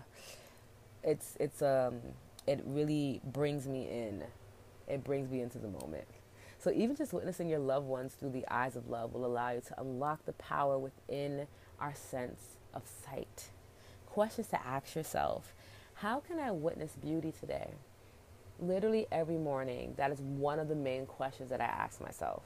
it's 1.03 1.37
it's 1.41 1.63
um 1.63 2.01
it 2.47 2.63
really 2.67 3.21
brings 3.25 3.67
me 3.67 3.89
in. 3.89 4.25
It 4.89 5.03
brings 5.05 5.31
me 5.31 5.41
into 5.41 5.59
the 5.59 5.69
moment. 5.69 6.07
So 6.67 6.73
even 6.73 6.97
just 6.97 7.13
witnessing 7.13 7.49
your 7.49 7.61
loved 7.61 7.87
ones 7.87 8.15
through 8.15 8.31
the 8.31 8.45
eyes 8.51 8.75
of 8.75 8.89
love 8.89 9.13
will 9.15 9.25
allow 9.25 9.51
you 9.51 9.61
to 9.69 9.81
unlock 9.81 10.25
the 10.25 10.33
power 10.33 10.77
within 10.77 11.47
our 11.79 11.95
sense 11.95 12.57
of 12.75 12.83
sight. 13.05 13.51
Questions 14.07 14.49
to 14.49 14.67
ask 14.67 14.97
yourself. 14.97 15.55
How 15.95 16.19
can 16.19 16.41
I 16.41 16.51
witness 16.51 16.97
beauty 17.01 17.33
today? 17.39 17.71
literally 18.59 19.07
every 19.13 19.37
morning, 19.37 19.95
that 19.97 20.11
is 20.11 20.21
one 20.21 20.59
of 20.59 20.67
the 20.67 20.75
main 20.75 21.07
questions 21.07 21.51
that 21.51 21.61
I 21.61 21.67
ask 21.67 22.01
myself. 22.01 22.43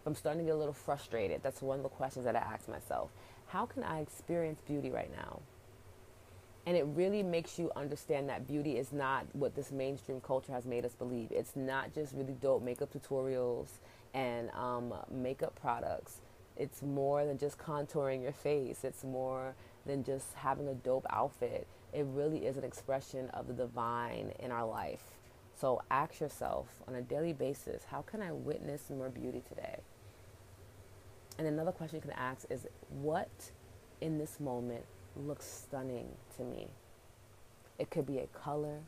If 0.00 0.06
I'm 0.08 0.16
starting 0.16 0.40
to 0.40 0.46
get 0.46 0.56
a 0.56 0.58
little 0.58 0.74
frustrated, 0.74 1.40
that's 1.44 1.62
one 1.62 1.78
of 1.78 1.84
the 1.84 1.90
questions 1.90 2.24
that 2.24 2.34
I 2.34 2.40
ask 2.40 2.68
myself. 2.68 3.10
How 3.46 3.66
can 3.66 3.84
I 3.84 4.00
experience 4.00 4.62
beauty 4.66 4.90
right 4.90 5.12
now? 5.16 5.40
And 6.66 6.76
it 6.76 6.86
really 6.94 7.22
makes 7.22 7.58
you 7.58 7.70
understand 7.76 8.28
that 8.30 8.46
beauty 8.46 8.78
is 8.78 8.92
not 8.92 9.26
what 9.32 9.54
this 9.54 9.70
mainstream 9.70 10.20
culture 10.20 10.52
has 10.52 10.64
made 10.64 10.84
us 10.84 10.94
believe. 10.94 11.30
It's 11.30 11.56
not 11.56 11.94
just 11.94 12.14
really 12.14 12.32
dope 12.40 12.62
makeup 12.62 12.90
tutorials 12.92 13.68
and 14.14 14.50
um, 14.52 14.94
makeup 15.10 15.58
products. 15.60 16.20
It's 16.56 16.82
more 16.82 17.26
than 17.26 17.36
just 17.36 17.58
contouring 17.58 18.22
your 18.22 18.32
face. 18.32 18.84
It's 18.84 19.04
more 19.04 19.54
than 19.84 20.04
just 20.04 20.32
having 20.34 20.68
a 20.68 20.74
dope 20.74 21.06
outfit. 21.10 21.66
It 21.92 22.06
really 22.08 22.46
is 22.46 22.56
an 22.56 22.64
expression 22.64 23.28
of 23.30 23.46
the 23.46 23.52
divine 23.52 24.32
in 24.38 24.50
our 24.50 24.66
life. 24.66 25.02
So 25.54 25.82
ask 25.90 26.20
yourself 26.20 26.66
on 26.88 26.94
a 26.94 27.02
daily 27.02 27.32
basis 27.32 27.84
how 27.84 28.02
can 28.02 28.22
I 28.22 28.32
witness 28.32 28.90
more 28.90 29.10
beauty 29.10 29.42
today? 29.46 29.80
And 31.38 31.46
another 31.46 31.72
question 31.72 31.96
you 31.96 32.02
can 32.02 32.12
ask 32.12 32.46
is 32.50 32.66
what 32.88 33.30
in 34.00 34.18
this 34.18 34.40
moment 34.40 34.84
looks 35.16 35.46
stunning 35.46 36.08
to 36.36 36.44
me? 36.44 36.68
It 37.78 37.90
could 37.90 38.06
be 38.06 38.18
a 38.18 38.26
color, 38.26 38.80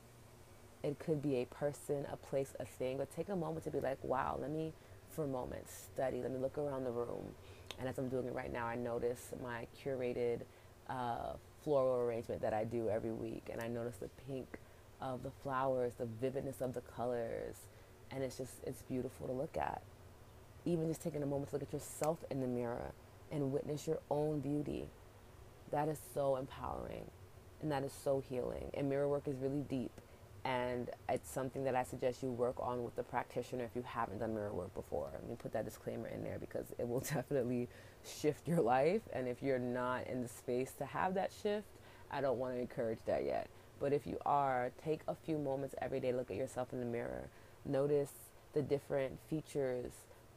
it 0.82 0.98
could 0.98 1.22
be 1.22 1.36
a 1.36 1.46
person, 1.46 2.06
a 2.12 2.16
place, 2.16 2.54
a 2.60 2.64
thing, 2.64 2.98
but 2.98 3.14
take 3.14 3.28
a 3.28 3.36
moment 3.36 3.64
to 3.64 3.70
be 3.70 3.80
like, 3.80 3.98
wow, 4.02 4.38
let 4.40 4.50
me, 4.50 4.72
for 5.10 5.24
a 5.24 5.28
moment, 5.28 5.64
study, 5.68 6.22
let 6.22 6.30
me 6.30 6.38
look 6.38 6.58
around 6.58 6.84
the 6.84 6.90
room. 6.90 7.34
And 7.78 7.88
as 7.88 7.98
I'm 7.98 8.08
doing 8.08 8.26
it 8.26 8.34
right 8.34 8.52
now, 8.52 8.66
I 8.66 8.76
notice 8.76 9.32
my 9.42 9.66
curated 9.82 10.42
uh, 10.88 11.32
floral 11.62 12.00
arrangement 12.00 12.40
that 12.42 12.54
I 12.54 12.64
do 12.64 12.88
every 12.88 13.12
week, 13.12 13.48
and 13.52 13.60
I 13.60 13.68
notice 13.68 13.96
the 13.96 14.10
pink 14.26 14.58
of 15.00 15.22
the 15.22 15.30
flowers, 15.42 15.94
the 15.98 16.06
vividness 16.06 16.60
of 16.60 16.74
the 16.74 16.80
colors, 16.80 17.56
and 18.10 18.22
it's 18.22 18.38
just 18.38 18.52
it's 18.64 18.82
beautiful 18.82 19.26
to 19.26 19.32
look 19.32 19.56
at. 19.56 19.82
Even 20.64 20.88
just 20.88 21.02
taking 21.02 21.22
a 21.22 21.26
moment 21.26 21.50
to 21.50 21.56
look 21.56 21.62
at 21.64 21.72
yourself 21.72 22.18
in 22.30 22.40
the 22.40 22.46
mirror 22.46 22.92
and 23.30 23.52
witness 23.52 23.86
your 23.86 23.98
own 24.10 24.40
beauty. 24.40 24.88
That 25.70 25.88
is 25.88 25.98
so 26.14 26.36
empowering 26.36 27.10
and 27.62 27.70
that 27.70 27.84
is 27.84 27.92
so 27.92 28.22
healing. 28.28 28.70
And 28.74 28.88
mirror 28.88 29.08
work 29.08 29.26
is 29.26 29.36
really 29.38 29.62
deep 29.68 29.92
and 30.46 30.90
it's 31.08 31.28
something 31.28 31.64
that 31.64 31.74
I 31.74 31.82
suggest 31.82 32.22
you 32.22 32.30
work 32.30 32.54
on 32.60 32.84
with 32.84 32.94
the 32.94 33.02
practitioner 33.02 33.64
if 33.64 33.74
you 33.74 33.82
haven't 33.82 34.20
done 34.20 34.32
mirror 34.32 34.52
work 34.52 34.72
before. 34.74 35.08
Let 35.12 35.28
me 35.28 35.34
put 35.36 35.52
that 35.54 35.64
disclaimer 35.64 36.06
in 36.06 36.22
there 36.22 36.38
because 36.38 36.66
it 36.78 36.86
will 36.86 37.00
definitely 37.14 37.68
shift 38.04 38.46
your 38.46 38.60
life. 38.60 39.02
And 39.12 39.26
if 39.26 39.42
you're 39.42 39.58
not 39.58 40.06
in 40.06 40.22
the 40.22 40.28
space 40.28 40.72
to 40.78 40.84
have 40.84 41.14
that 41.14 41.32
shift, 41.42 41.66
I 42.12 42.20
don't 42.20 42.38
want 42.38 42.54
to 42.54 42.60
encourage 42.60 43.00
that 43.06 43.24
yet. 43.24 43.48
But 43.80 43.92
if 43.92 44.06
you 44.06 44.18
are, 44.24 44.70
take 44.82 45.00
a 45.08 45.16
few 45.16 45.36
moments 45.36 45.74
every 45.82 45.98
day, 45.98 46.12
look 46.12 46.30
at 46.30 46.36
yourself 46.36 46.72
in 46.72 46.78
the 46.78 46.86
mirror. 46.86 47.28
Notice 47.64 48.12
the 48.52 48.62
different 48.62 49.18
features 49.28 49.92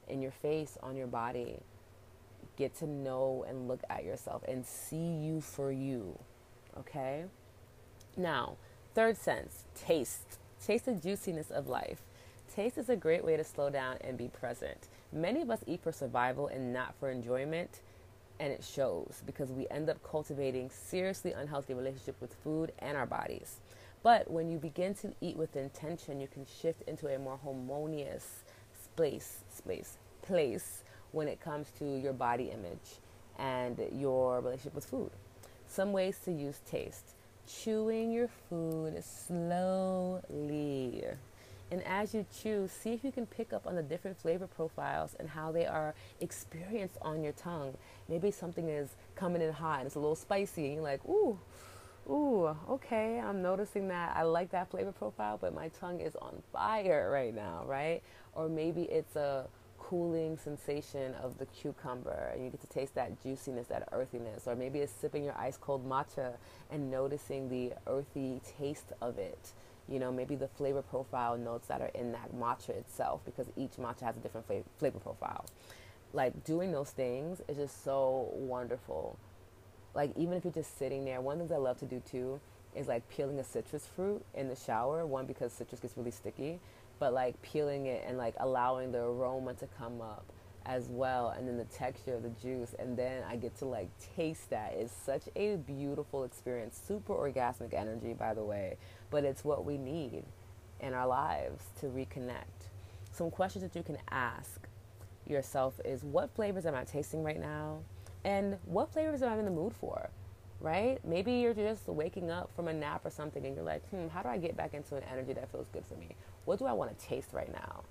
in 0.08 0.24
your 0.24 0.32
face, 0.32 0.76
on 0.82 0.96
your 0.98 1.08
body. 1.08 1.60
Get 2.60 2.78
to 2.80 2.86
know 2.86 3.46
and 3.48 3.68
look 3.68 3.82
at 3.90 4.04
yourself 4.04 4.44
and 4.48 4.66
see 4.66 4.98
you 4.98 5.42
for 5.42 5.72
you. 5.72 6.20
Okay? 6.78 7.24
Now, 8.18 8.58
third 8.94 9.18
sense, 9.18 9.64
taste. 9.74 10.38
Taste 10.64 10.86
the 10.86 10.94
juiciness 10.94 11.50
of 11.50 11.68
life. 11.68 12.02
Taste 12.54 12.78
is 12.78 12.90
a 12.90 12.96
great 12.96 13.24
way 13.24 13.38
to 13.38 13.44
slow 13.44 13.70
down 13.70 13.96
and 14.02 14.18
be 14.18 14.28
present. 14.28 14.90
Many 15.14 15.42
of 15.42 15.50
us 15.50 15.64
eat 15.66 15.82
for 15.82 15.94
survival 15.94 16.48
and 16.48 16.74
not 16.74 16.94
for 17.00 17.10
enjoyment 17.10 17.80
and 18.40 18.54
it 18.54 18.64
shows 18.64 19.22
because 19.26 19.52
we 19.52 19.68
end 19.70 19.90
up 19.90 20.02
cultivating 20.04 20.70
seriously 20.70 21.34
unhealthy 21.34 21.74
relationship 21.74 22.16
with 22.22 22.34
food 22.44 22.72
and 22.80 22.98
our 22.98 23.06
bodies. 23.06 23.58
But 24.02 24.30
when 24.32 24.50
you 24.50 24.58
begin 24.58 24.94
to 24.96 25.14
eat 25.20 25.36
with 25.36 25.56
intention, 25.58 26.22
you 26.22 26.28
can 26.28 26.46
shift 26.46 26.84
into 26.88 27.08
a 27.08 27.20
more 27.20 27.38
harmonious 27.38 28.44
space, 28.82 29.40
space, 29.54 29.98
place 30.22 30.84
when 31.12 31.28
it 31.28 31.42
comes 31.42 31.72
to 31.80 32.00
your 32.00 32.14
body 32.14 32.52
image 32.52 33.00
and 33.38 33.80
your 33.94 34.42
relationship 34.42 34.76
with 34.76 34.86
food. 34.86 35.12
Some 35.68 35.92
ways 35.92 36.20
to 36.26 36.32
use 36.32 36.60
taste. 36.70 37.16
Chewing 37.48 38.12
your 38.12 38.30
food 38.50 39.04
slowly. 39.04 41.04
And 41.72 41.84
as 41.84 42.16
you 42.16 42.26
chew, 42.42 42.68
see 42.68 42.94
if 42.94 43.04
you 43.04 43.12
can 43.12 43.28
pick 43.28 43.54
up 43.54 43.68
on 43.68 43.76
the 43.76 43.84
different 43.84 44.18
flavor 44.18 44.48
profiles 44.48 45.16
and 45.20 45.30
how 45.30 45.52
they 45.52 45.68
are 45.68 45.94
experienced 46.20 46.98
on 47.02 47.24
your 47.24 47.34
tongue. 47.34 47.76
Maybe 48.08 48.32
something 48.32 48.68
is 48.68 48.90
coming 49.16 49.42
in 49.42 49.54
hot 49.54 49.80
and 49.80 49.86
it's 49.86 49.96
a 49.96 50.00
little 50.00 50.16
spicy, 50.16 50.66
and 50.66 50.74
you're 50.76 50.84
like, 50.84 51.06
ooh, 51.08 51.38
ooh, 52.10 52.56
okay, 52.68 53.20
I'm 53.20 53.44
noticing 53.44 53.88
that 53.90 54.16
I 54.16 54.24
like 54.24 54.50
that 54.52 54.72
flavor 54.72 54.92
profile, 54.92 55.38
but 55.40 55.54
my 55.54 55.70
tongue 55.80 56.02
is 56.02 56.16
on 56.16 56.42
fire 56.52 57.12
right 57.12 57.36
now, 57.36 57.64
right? 57.68 58.02
Or 58.34 58.50
maybe 58.50 58.84
it's 58.84 59.16
a 59.16 59.46
cooling 59.90 60.38
sensation 60.38 61.16
of 61.16 61.38
the 61.40 61.46
cucumber 61.48 62.32
and 62.34 62.44
you 62.44 62.50
get 62.52 62.62
to 62.62 62.68
taste 62.68 62.94
that 62.96 63.22
juiciness, 63.24 63.68
that 63.68 63.90
earthiness. 63.92 64.48
Or 64.48 64.56
maybe 64.56 64.80
it's 64.80 64.94
sipping 64.94 65.24
your 65.24 65.38
ice 65.38 65.58
cold 65.58 65.88
matcha 65.90 66.34
and 66.70 66.92
noticing 66.92 67.50
the 67.50 67.74
earthy 67.88 68.42
taste 68.60 68.94
of 69.02 69.18
it 69.18 69.54
you 69.90 70.00
know, 70.00 70.12
maybe 70.12 70.36
the 70.36 70.48
flavor 70.48 70.82
profile 70.82 71.38
notes 71.38 71.68
that 71.68 71.82
are 71.82 71.92
in 71.96 72.12
that 72.12 72.36
matcha 72.36 72.70
itself 72.70 73.22
because 73.26 73.48
each 73.58 73.72
matcha 73.80 74.02
has 74.02 74.18
a 74.18 74.20
different 74.20 74.46
flavor, 74.46 74.66
flavor 74.78 75.00
profile. 75.00 75.46
Like 76.14 76.44
doing 76.44 76.72
those 76.72 76.92
things 76.92 77.42
is 77.48 77.58
just 77.58 77.84
so 77.84 78.30
wonderful. 78.34 79.18
Like 79.96 80.12
even 80.16 80.36
if 80.36 80.44
you're 80.44 80.54
just 80.54 80.78
sitting 80.78 81.06
there, 81.06 81.22
one 81.22 81.42
of 81.42 81.48
the 81.48 81.56
things 81.56 81.60
I 81.60 81.62
love 81.62 81.80
to 81.80 81.86
do 81.86 82.02
too 82.10 82.40
is 82.76 82.88
like 82.88 83.08
peeling 83.10 83.40
a 83.40 83.44
citrus 83.44 83.88
fruit 83.88 84.24
in 84.36 84.48
the 84.48 84.56
shower. 84.56 85.06
One 85.06 85.26
because 85.26 85.52
citrus 85.52 85.82
gets 85.82 85.98
really 85.98 86.12
sticky, 86.12 86.60
but 87.00 87.14
like 87.14 87.42
peeling 87.42 87.86
it 87.86 88.04
and 88.08 88.18
like 88.18 88.36
allowing 88.40 88.92
the 88.92 89.00
aroma 89.00 89.54
to 89.56 89.68
come 89.78 90.02
up 90.02 90.26
as 90.66 90.88
well 90.90 91.30
and 91.30 91.48
then 91.48 91.58
the 91.58 91.64
texture 91.66 92.14
of 92.14 92.24
the 92.24 92.30
juice 92.30 92.76
and 92.78 92.96
then 92.96 93.24
I 93.28 93.38
get 93.38 93.58
to 93.60 93.66
like 93.66 93.90
taste 94.16 94.50
that. 94.52 94.74
It's 94.78 94.94
such 94.94 95.24
a 95.36 95.56
beautiful 95.56 96.26
experience. 96.26 96.80
Super 96.86 97.14
orgasmic 97.14 97.74
energy 97.74 98.14
by 98.14 98.34
the 98.34 98.44
way 98.44 98.78
but 99.10 99.24
it's 99.24 99.44
what 99.44 99.66
we 99.66 99.78
need 99.78 100.24
in 100.80 100.94
our 100.94 101.08
lives 101.08 101.64
to 101.80 101.88
reconnect. 101.88 102.68
Some 103.12 103.32
questions 103.32 103.64
that 103.64 103.76
you 103.76 103.84
can 103.84 103.98
ask 104.12 104.68
yourself 105.26 105.80
is 105.86 106.04
what 106.04 106.34
flavors 106.36 106.66
am 106.66 106.76
I 106.76 106.84
tasting 106.84 107.24
right 107.24 107.40
now? 107.40 107.80
And 108.24 108.58
what 108.66 108.92
flavors 108.92 109.24
am 109.24 109.30
I 109.30 109.40
in 109.40 109.46
the 109.46 109.52
mood 109.52 109.74
for? 109.74 110.10
Right? 110.62 111.00
Maybe 111.06 111.34
you're 111.34 111.54
just 111.54 111.88
waking 111.88 112.30
up 112.30 112.50
from 112.56 112.68
a 112.68 112.74
nap 112.74 113.06
or 113.06 113.10
something 113.10 113.46
and 113.46 113.56
you're 113.56 113.64
like, 113.64 113.88
hmm, 113.90 114.08
how 114.10 114.22
do 114.22 114.30
I 114.30 114.38
get 114.38 114.58
back 114.58 114.74
into 114.74 114.98
an 114.98 115.04
energy 115.10 115.32
that 115.34 115.50
feels 115.52 115.68
good 115.72 115.86
for 115.86 115.96
me? 115.96 116.10
What 116.46 116.60
do 116.60 116.66
I 116.66 116.74
want 116.74 116.98
to 116.98 117.06
taste 117.06 117.30
right 117.32 117.52
now? 117.52 117.84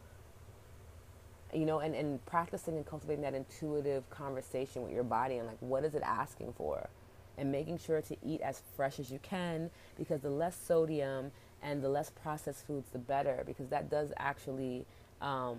You 1.54 1.64
know, 1.64 1.78
and, 1.78 1.94
and 1.94 2.24
practicing 2.26 2.76
and 2.76 2.84
cultivating 2.84 3.22
that 3.22 3.32
intuitive 3.32 4.08
conversation 4.10 4.82
with 4.82 4.92
your 4.92 5.02
body 5.02 5.38
and 5.38 5.46
like, 5.46 5.56
what 5.60 5.82
is 5.82 5.94
it 5.94 6.02
asking 6.04 6.52
for? 6.58 6.90
and 7.38 7.52
making 7.52 7.78
sure 7.78 8.02
to 8.02 8.16
eat 8.26 8.40
as 8.40 8.62
fresh 8.76 8.98
as 8.98 9.10
you 9.10 9.18
can 9.22 9.70
because 9.96 10.20
the 10.20 10.30
less 10.30 10.56
sodium 10.56 11.30
and 11.62 11.82
the 11.82 11.88
less 11.88 12.10
processed 12.10 12.66
foods, 12.66 12.88
the 12.92 12.98
better 12.98 13.42
because 13.46 13.68
that 13.68 13.88
does 13.88 14.12
actually 14.18 14.84
um, 15.22 15.58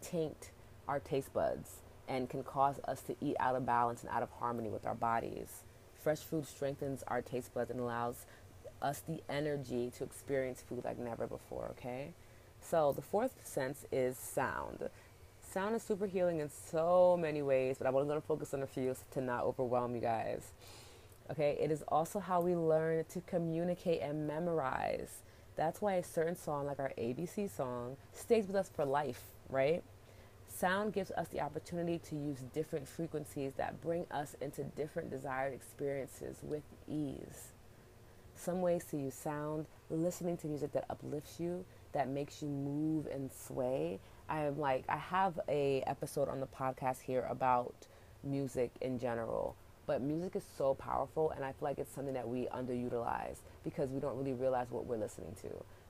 taint 0.00 0.50
our 0.86 1.00
taste 1.00 1.32
buds 1.32 1.80
and 2.08 2.28
can 2.28 2.42
cause 2.42 2.78
us 2.86 3.02
to 3.02 3.16
eat 3.20 3.34
out 3.40 3.56
of 3.56 3.66
balance 3.66 4.02
and 4.02 4.10
out 4.10 4.22
of 4.22 4.30
harmony 4.30 4.68
with 4.68 4.86
our 4.86 4.94
bodies. 4.94 5.64
Fresh 6.06 6.20
food 6.20 6.46
strengthens 6.46 7.02
our 7.08 7.20
taste 7.20 7.52
buds 7.52 7.68
and 7.68 7.80
allows 7.80 8.26
us 8.80 9.02
the 9.08 9.20
energy 9.28 9.90
to 9.98 10.04
experience 10.04 10.62
food 10.62 10.84
like 10.84 11.00
never 11.00 11.26
before, 11.26 11.66
okay? 11.72 12.12
So 12.60 12.92
the 12.92 13.02
fourth 13.02 13.34
sense 13.42 13.86
is 13.90 14.16
sound. 14.16 14.88
Sound 15.42 15.74
is 15.74 15.82
super 15.82 16.06
healing 16.06 16.38
in 16.38 16.48
so 16.48 17.18
many 17.20 17.42
ways, 17.42 17.74
but 17.76 17.88
I'm 17.88 17.96
only 17.96 18.06
going 18.06 18.20
to 18.20 18.26
focus 18.28 18.54
on 18.54 18.62
a 18.62 18.68
few 18.68 18.94
to 19.14 19.20
not 19.20 19.42
overwhelm 19.42 19.96
you 19.96 20.00
guys. 20.00 20.52
Okay, 21.28 21.58
it 21.60 21.72
is 21.72 21.82
also 21.88 22.20
how 22.20 22.40
we 22.40 22.54
learn 22.54 23.04
to 23.06 23.20
communicate 23.22 24.00
and 24.00 24.28
memorize. 24.28 25.10
That's 25.56 25.82
why 25.82 25.94
a 25.94 26.04
certain 26.04 26.36
song, 26.36 26.66
like 26.66 26.78
our 26.78 26.92
ABC 26.96 27.50
song, 27.50 27.96
stays 28.12 28.46
with 28.46 28.54
us 28.54 28.70
for 28.72 28.84
life, 28.84 29.24
right? 29.50 29.82
Sound 30.58 30.94
gives 30.94 31.10
us 31.10 31.28
the 31.28 31.40
opportunity 31.42 31.98
to 31.98 32.14
use 32.14 32.38
different 32.54 32.88
frequencies 32.88 33.52
that 33.58 33.78
bring 33.82 34.06
us 34.10 34.34
into 34.40 34.64
different 34.64 35.10
desired 35.10 35.52
experiences 35.52 36.38
with 36.42 36.62
ease. 36.88 37.52
Some 38.34 38.62
ways 38.62 38.84
to 38.86 38.96
use 38.96 39.14
sound, 39.14 39.66
listening 39.90 40.38
to 40.38 40.46
music 40.46 40.72
that 40.72 40.86
uplifts 40.88 41.38
you, 41.38 41.62
that 41.92 42.08
makes 42.08 42.40
you 42.40 42.48
move 42.48 43.06
and 43.06 43.30
sway. 43.30 44.00
I 44.30 44.44
am 44.44 44.58
like 44.58 44.84
I 44.88 44.96
have 44.96 45.38
a 45.46 45.82
episode 45.86 46.30
on 46.30 46.40
the 46.40 46.46
podcast 46.46 47.02
here 47.02 47.26
about 47.28 47.74
music 48.24 48.70
in 48.80 48.98
general 48.98 49.56
but 49.86 50.02
music 50.02 50.34
is 50.34 50.42
so 50.58 50.74
powerful, 50.74 51.30
and 51.30 51.44
I 51.44 51.52
feel 51.52 51.68
like 51.68 51.78
it's 51.78 51.94
something 51.94 52.14
that 52.14 52.28
we 52.28 52.46
underutilize 52.46 53.36
because 53.62 53.90
we 53.90 54.00
don't 54.00 54.16
really 54.18 54.32
realize 54.32 54.66
what 54.70 54.84
we're 54.84 54.96
listening 54.96 55.34
to. 55.42 55.48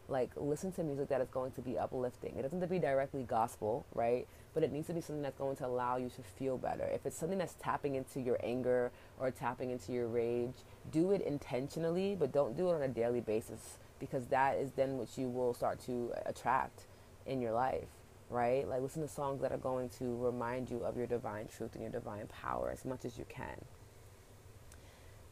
Like, 0.09 0.31
listen 0.37 0.71
to 0.73 0.85
music 0.85 1.09
that 1.09 1.21
is 1.21 1.29
going 1.31 1.53
to 1.53 1.63
be 1.63 1.79
uplifting. 1.79 2.35
It 2.37 2.43
doesn't 2.43 2.61
have 2.61 2.69
to 2.69 2.75
be 2.75 2.79
directly 2.79 3.23
gospel, 3.23 3.87
right? 3.95 4.27
But 4.57 4.65
it 4.65 4.73
needs 4.73 4.89
to 4.89 4.95
be 4.95 5.01
something 5.01 5.23
that's 5.23 5.39
going 5.39 5.55
to 5.57 5.67
allow 5.67 5.99
you 5.99 6.09
to 6.09 6.23
feel 6.23 6.59
better. 6.59 6.85
If 6.85 7.07
it's 7.07 7.17
something 7.17 7.39
that's 7.39 7.55
tapping 7.63 7.95
into 7.95 8.21
your 8.21 8.39
anger 8.43 8.91
or 9.21 9.31
tapping 9.31 9.71
into 9.71 9.93
your 9.93 10.09
rage, 10.09 10.55
do 10.91 11.13
it 11.13 11.21
intentionally, 11.21 12.17
but 12.19 12.33
don't 12.33 12.57
do 12.57 12.71
it 12.71 12.75
on 12.75 12.83
a 12.83 12.89
daily 12.89 13.21
basis 13.21 13.77
because 14.01 14.27
that 14.29 14.57
is 14.57 14.73
then 14.73 14.97
what 14.97 15.17
you 15.17 15.29
will 15.29 15.55
start 15.55 15.79
to 15.87 16.13
attract 16.27 16.87
in 17.27 17.41
your 17.41 17.53
life 17.53 17.87
right? 18.29 18.69
Like 18.69 18.83
listen 18.83 19.03
to 19.03 19.09
songs 19.09 19.41
that 19.43 19.53
are 19.53 19.59
going 19.59 19.89
to 20.01 20.17
remind 20.17 20.71
you 20.71 20.79
of 20.85 20.97
your 20.97 21.07
divine 21.07 21.47
truth 21.47 21.75
and 21.75 21.83
your 21.83 21.93
divine 21.93 22.27
power 22.27 22.71
as 22.73 22.85
much 22.85 23.05
as 23.05 23.17
you 23.19 23.25
can. 23.29 23.65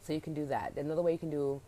So 0.02 0.12
you 0.12 0.20
can 0.20 0.34
do 0.34 0.46
that. 0.46 0.74
Another 0.76 1.02
way 1.02 1.12
you 1.12 1.18
can 1.18 1.30
do 1.30 1.60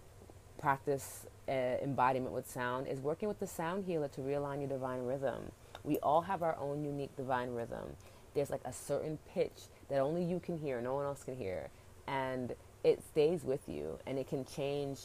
practice 0.59 1.27
uh, 1.49 1.53
embodiment 1.53 2.33
with 2.33 2.51
sound 2.51 2.87
is 2.87 3.01
working 3.01 3.29
with 3.29 3.41
the 3.41 3.47
sound 3.47 3.85
healer 3.85 4.09
to 4.09 4.21
realign 4.21 4.61
your 4.61 4.69
divine 4.69 5.05
rhythm. 5.05 5.53
We 5.87 5.99
all 5.99 6.21
have 6.23 6.43
our 6.43 6.57
own 6.59 6.85
unique 6.85 7.17
divine 7.17 7.51
rhythm. 7.55 7.97
There's 8.35 8.51
like 8.51 8.61
a 8.65 8.73
certain 8.73 9.19
pitch 9.33 9.69
that 9.89 10.01
only 10.01 10.25
you 10.25 10.41
can 10.41 10.59
hear, 10.59 10.81
no 10.81 10.95
one 10.95 11.07
else 11.07 11.23
can 11.23 11.37
hear, 11.37 11.71
and 12.09 12.55
it 12.85 13.03
stays 13.03 13.45
with 13.45 13.69
you 13.69 13.99
and 14.07 14.19
it 14.19 14.29
can 14.29 14.45
change 14.45 15.01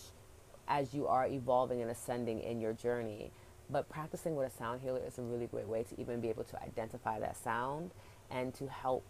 as 0.68 0.94
you 0.94 1.08
are 1.08 1.28
evolving 1.28 1.82
and 1.82 1.92
ascending 1.92 2.42
in 2.42 2.60
your 2.60 2.74
journey. 2.74 3.32
But 3.70 3.90
practicing 3.90 4.36
with 4.36 4.52
a 4.52 4.58
sound 4.58 4.82
healer 4.82 5.02
is 5.06 5.18
a 5.18 5.22
really 5.22 5.46
great 5.46 5.68
way 5.68 5.84
to 5.84 6.02
even 6.02 6.20
be 6.20 6.30
able 6.30 6.44
to 6.46 6.62
identify 6.64 7.20
that 7.20 7.38
sound 7.38 7.92
and 8.30 8.54
to 8.56 8.68
help 8.68 9.06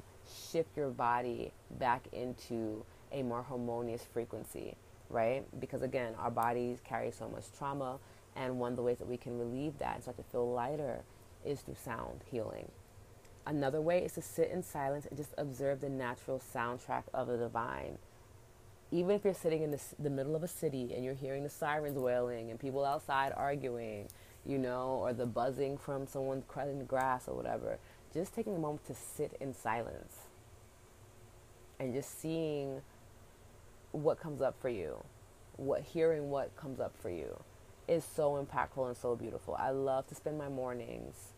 shift 0.52 0.76
your 0.76 0.90
body 0.90 1.52
back 1.80 2.04
into 2.12 2.84
a 3.12 3.24
more 3.24 3.44
harmonious 3.44 4.04
frequency, 4.14 4.76
right? 5.10 5.44
Because 5.60 5.82
again, 5.82 6.14
our 6.20 6.32
bodies 6.32 6.80
carry 6.84 7.12
so 7.12 7.28
much 7.30 7.46
trauma, 7.58 7.98
and 8.36 8.60
one 8.60 8.72
of 8.74 8.78
the 8.78 8.84
ways 8.84 8.98
that 8.98 9.08
we 9.08 9.18
can 9.18 9.38
relieve 9.38 9.78
that 9.80 9.96
and 9.96 10.04
start 10.04 10.18
to 10.18 10.24
feel 10.24 10.52
lighter 10.52 11.02
is 11.46 11.62
through 11.62 11.76
sound 11.84 12.22
healing. 12.30 12.72
Another 13.46 13.82
way 13.82 14.04
is 14.04 14.14
to 14.14 14.22
sit 14.22 14.52
in 14.52 14.62
silence 14.62 15.06
and 15.06 15.18
just 15.18 15.34
observe 15.38 15.82
the 15.82 15.90
natural 15.90 16.42
soundtrack 16.54 17.04
of 17.14 17.28
the 17.28 17.38
divine. 17.38 17.98
Even 18.92 19.12
if 19.12 19.24
you're 19.24 19.34
sitting 19.34 19.64
in 19.64 19.72
the, 19.72 19.82
the 20.00 20.10
middle 20.10 20.36
of 20.36 20.44
a 20.44 20.48
city 20.48 20.94
and 20.94 21.04
you're 21.04 21.14
hearing 21.14 21.44
the 21.44 21.50
sirens 21.50 21.98
wailing 21.98 22.52
and 22.52 22.60
people 22.60 22.86
outside 22.86 23.34
arguing, 23.36 24.08
you 24.46 24.58
know, 24.58 25.00
or 25.02 25.14
the 25.14 25.26
buzzing 25.26 25.78
from 25.78 26.06
someone 26.06 26.44
cutting 26.48 26.78
the 26.78 26.86
grass 26.86 27.28
or 27.28 27.36
whatever, 27.36 27.80
just 28.14 28.34
taking 28.34 28.56
a 28.56 28.60
moment 28.60 28.86
to 28.86 28.94
sit 28.94 29.36
in 29.40 29.54
silence 29.54 30.16
and 31.80 31.94
just 31.94 32.22
seeing 32.22 32.82
what 33.92 34.20
comes 34.20 34.42
up 34.42 34.56
for 34.62 34.70
you, 34.70 35.04
what 35.56 35.82
hearing 35.82 36.30
what 36.30 36.56
comes 36.56 36.80
up 36.80 36.94
for 37.02 37.10
you 37.10 37.36
is 37.92 38.06
so 38.06 38.44
impactful 38.44 38.88
and 38.88 38.96
so 38.96 39.18
beautiful. 39.18 39.54
I 39.60 39.72
love 39.72 40.08
to 40.08 40.16
spend 40.16 40.38
my 40.38 40.48
mornings. 40.48 41.34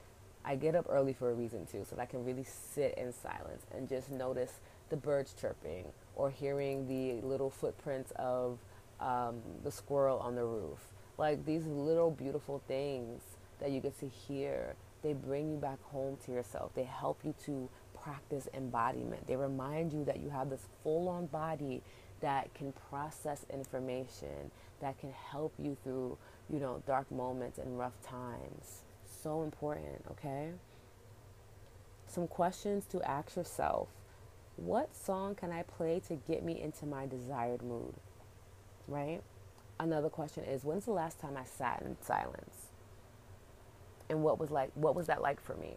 I 0.45 0.55
get 0.55 0.75
up 0.75 0.85
early 0.87 1.13
for 1.13 1.31
a 1.31 1.33
reason 1.33 1.65
too, 1.65 1.83
so 1.89 1.95
that 1.95 2.01
I 2.01 2.05
can 2.05 2.23
really 2.23 2.43
sit 2.43 2.93
in 2.95 3.11
silence 3.11 3.65
and 3.75 3.89
just 3.89 4.11
notice 4.11 4.59
the 4.89 4.95
birds 4.95 5.33
chirping 5.33 5.85
or 6.15 6.29
hearing 6.29 6.87
the 6.87 7.25
little 7.25 7.49
footprints 7.49 8.11
of 8.17 8.59
um, 8.99 9.41
the 9.63 9.71
squirrel 9.71 10.19
on 10.19 10.35
the 10.35 10.45
roof. 10.45 10.79
Like 11.17 11.43
these 11.43 11.65
little 11.65 12.11
beautiful 12.11 12.61
things 12.67 13.23
that 13.59 13.71
you 13.71 13.79
get 13.79 13.99
to 14.01 14.07
hear, 14.07 14.75
they 15.01 15.13
bring 15.13 15.49
you 15.49 15.57
back 15.57 15.81
home 15.85 16.17
to 16.25 16.31
yourself. 16.31 16.71
They 16.75 16.83
help 16.83 17.21
you 17.23 17.33
to 17.45 17.67
practice 18.03 18.47
embodiment. 18.53 19.25
They 19.25 19.37
remind 19.37 19.91
you 19.91 20.03
that 20.05 20.19
you 20.19 20.29
have 20.29 20.51
this 20.51 20.67
full 20.83 21.07
on 21.07 21.25
body 21.27 21.81
that 22.19 22.53
can 22.53 22.73
process 22.89 23.45
information, 23.51 24.51
that 24.81 24.99
can 24.99 25.11
help 25.11 25.53
you 25.57 25.77
through, 25.83 26.17
you 26.49 26.59
know, 26.59 26.81
dark 26.85 27.11
moments 27.11 27.57
and 27.57 27.77
rough 27.77 28.01
times. 28.05 28.83
So 29.23 29.43
important, 29.43 30.03
okay? 30.11 30.51
Some 32.07 32.27
questions 32.27 32.85
to 32.91 33.01
ask 33.01 33.35
yourself. 33.35 33.87
What 34.55 34.95
song 34.95 35.33
can 35.35 35.51
I 35.51 35.63
play 35.63 35.99
to 36.07 36.15
get 36.15 36.43
me 36.43 36.61
into 36.61 36.85
my 36.85 37.07
desired 37.07 37.63
mood? 37.63 37.95
Right? 38.87 39.21
Another 39.79 40.09
question 40.09 40.43
is 40.43 40.63
when's 40.63 40.85
the 40.85 40.91
last 40.91 41.19
time 41.19 41.35
I 41.35 41.43
sat 41.43 41.81
in 41.83 41.97
silence? 42.01 42.67
And 44.09 44.21
what 44.21 44.39
was 44.39 44.51
like 44.51 44.71
what 44.75 44.95
was 44.95 45.07
that 45.07 45.21
like 45.21 45.41
for 45.41 45.55
me? 45.55 45.73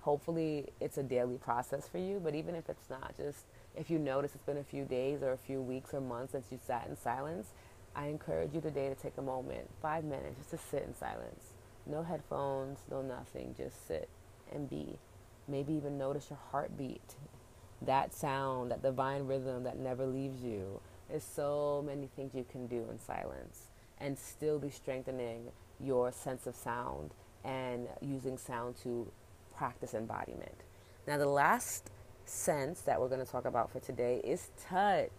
Hopefully 0.00 0.66
it's 0.80 0.98
a 0.98 1.02
daily 1.04 1.36
process 1.36 1.86
for 1.86 1.98
you, 1.98 2.20
but 2.22 2.34
even 2.34 2.56
if 2.56 2.68
it's 2.68 2.90
not, 2.90 3.16
just 3.16 3.44
if 3.76 3.88
you 3.88 4.00
notice 4.00 4.34
it's 4.34 4.44
been 4.44 4.56
a 4.56 4.64
few 4.64 4.84
days 4.84 5.22
or 5.22 5.30
a 5.30 5.38
few 5.38 5.60
weeks 5.62 5.94
or 5.94 6.00
months 6.00 6.32
since 6.32 6.46
you 6.50 6.58
sat 6.66 6.88
in 6.88 6.96
silence, 6.96 7.52
I 7.94 8.06
encourage 8.06 8.54
you 8.54 8.60
today 8.60 8.88
to 8.88 8.94
take 8.94 9.18
a 9.18 9.22
moment, 9.22 9.68
five 9.80 10.04
minutes, 10.04 10.38
just 10.38 10.50
to 10.50 10.58
sit 10.70 10.84
in 10.84 10.94
silence. 10.94 11.52
No 11.86 12.02
headphones, 12.02 12.78
no 12.90 13.02
nothing, 13.02 13.54
just 13.56 13.86
sit 13.86 14.08
and 14.52 14.68
be. 14.68 14.98
Maybe 15.48 15.74
even 15.74 15.98
notice 15.98 16.28
your 16.30 16.38
heartbeat. 16.50 17.16
That 17.82 18.14
sound, 18.14 18.70
that 18.70 18.82
divine 18.82 19.26
rhythm 19.26 19.64
that 19.64 19.78
never 19.78 20.06
leaves 20.06 20.42
you. 20.42 20.80
There's 21.08 21.24
so 21.24 21.82
many 21.84 22.08
things 22.16 22.34
you 22.34 22.46
can 22.50 22.66
do 22.66 22.86
in 22.90 22.98
silence 22.98 23.68
and 23.98 24.18
still 24.18 24.58
be 24.58 24.70
strengthening 24.70 25.50
your 25.80 26.12
sense 26.12 26.46
of 26.46 26.54
sound 26.54 27.10
and 27.44 27.88
using 28.00 28.38
sound 28.38 28.76
to 28.84 29.10
practice 29.56 29.94
embodiment. 29.94 30.64
Now, 31.06 31.18
the 31.18 31.26
last 31.26 31.90
sense 32.24 32.82
that 32.82 33.00
we're 33.00 33.08
going 33.08 33.24
to 33.24 33.30
talk 33.30 33.44
about 33.44 33.70
for 33.70 33.80
today 33.80 34.20
is 34.24 34.50
touch. 34.68 35.10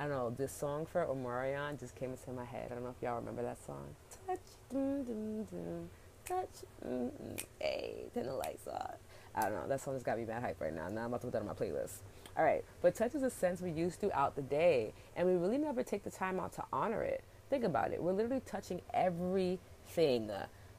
I 0.00 0.04
don't 0.04 0.12
know, 0.12 0.30
this 0.30 0.50
song 0.50 0.86
for 0.86 1.04
Omarion 1.04 1.78
just 1.78 1.94
came 1.94 2.12
into 2.12 2.30
my 2.30 2.46
head. 2.46 2.68
I 2.70 2.74
don't 2.74 2.84
know 2.84 2.88
if 2.96 3.02
y'all 3.02 3.16
remember 3.16 3.42
that 3.42 3.62
song. 3.62 3.84
Touch, 4.26 4.38
dum, 4.72 5.02
dum, 5.04 5.90
touch, 6.24 6.64
mm, 6.88 7.10
mm, 7.10 7.44
hey, 7.58 8.04
turn 8.14 8.24
the 8.24 8.32
lights 8.32 8.66
off. 8.66 8.94
I 9.34 9.42
don't 9.42 9.52
know, 9.52 9.68
that 9.68 9.82
song 9.82 9.92
has 9.92 10.02
got 10.02 10.16
me 10.16 10.24
bad 10.24 10.42
hype 10.42 10.58
right 10.58 10.74
now. 10.74 10.88
Now 10.88 11.02
I'm 11.02 11.08
about 11.08 11.20
to 11.20 11.26
put 11.26 11.32
that 11.34 11.42
on 11.42 11.48
my 11.48 11.52
playlist. 11.52 11.98
All 12.34 12.44
right, 12.44 12.64
but 12.80 12.94
touch 12.94 13.14
is 13.14 13.22
a 13.22 13.28
sense 13.28 13.60
we 13.60 13.72
use 13.72 13.96
throughout 13.96 14.36
the 14.36 14.42
day, 14.42 14.94
and 15.16 15.28
we 15.28 15.34
really 15.34 15.58
never 15.58 15.82
take 15.82 16.02
the 16.02 16.10
time 16.10 16.40
out 16.40 16.54
to 16.54 16.64
honor 16.72 17.02
it. 17.02 17.22
Think 17.50 17.64
about 17.64 17.92
it. 17.92 18.02
We're 18.02 18.12
literally 18.12 18.40
touching 18.46 18.80
everything. 18.94 20.30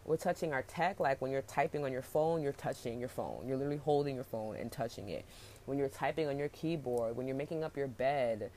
We're 0.03 0.17
touching 0.17 0.51
our 0.51 0.63
tech, 0.63 0.99
like 0.99 1.21
when 1.21 1.29
you're 1.29 1.43
typing 1.43 1.85
on 1.85 1.91
your 1.91 2.01
phone, 2.01 2.41
you're 2.41 2.53
touching 2.53 2.99
your 2.99 3.09
phone. 3.09 3.43
You're 3.47 3.57
literally 3.57 3.77
holding 3.77 4.15
your 4.15 4.23
phone 4.23 4.55
and 4.55 4.71
touching 4.71 5.09
it. 5.09 5.25
When 5.67 5.77
you're 5.77 5.89
typing 5.89 6.27
on 6.27 6.39
your 6.39 6.49
keyboard, 6.49 7.15
when 7.15 7.27
you're 7.27 7.35
making 7.35 7.63
up 7.63 7.77
your 7.77 7.87
bed, 7.87 8.49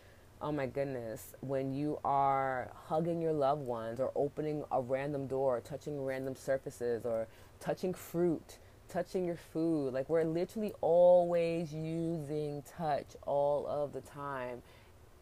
oh 0.45 0.53
my 0.53 0.67
goodness, 0.67 1.35
when 1.41 1.73
you 1.73 1.99
are 2.05 2.71
hugging 2.87 3.21
your 3.21 3.33
loved 3.33 3.63
ones 3.63 3.99
or 3.99 4.13
opening 4.15 4.63
a 4.71 4.81
random 4.81 5.27
door, 5.27 5.61
touching 5.61 6.05
random 6.05 6.37
surfaces, 6.37 7.05
or 7.05 7.27
touching 7.59 7.93
fruit, 7.93 8.59
touching 8.89 9.25
your 9.25 9.39
food. 9.53 9.93
Like 9.93 10.09
we're 10.09 10.25
literally 10.25 10.73
always 10.81 11.75
using 11.75 12.63
touch 12.63 13.17
all 13.27 13.67
of 13.67 13.93
the 13.93 14.03
time, 14.03 14.63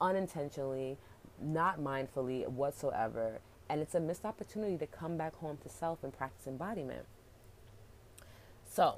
unintentionally, 0.01 0.99
not 1.41 1.81
mindfully 1.81 2.47
whatsoever 2.49 3.41
and 3.73 3.81
it's 3.81 3.95
a 3.95 4.01
missed 4.01 4.27
opportunity 4.27 4.77
to 4.77 4.87
come 4.87 5.17
back 5.17 5.35
home 5.37 5.57
to 5.63 5.69
self 5.71 6.05
and 6.05 6.13
practice 6.13 6.47
embodiment. 6.47 7.07
So 8.65 8.97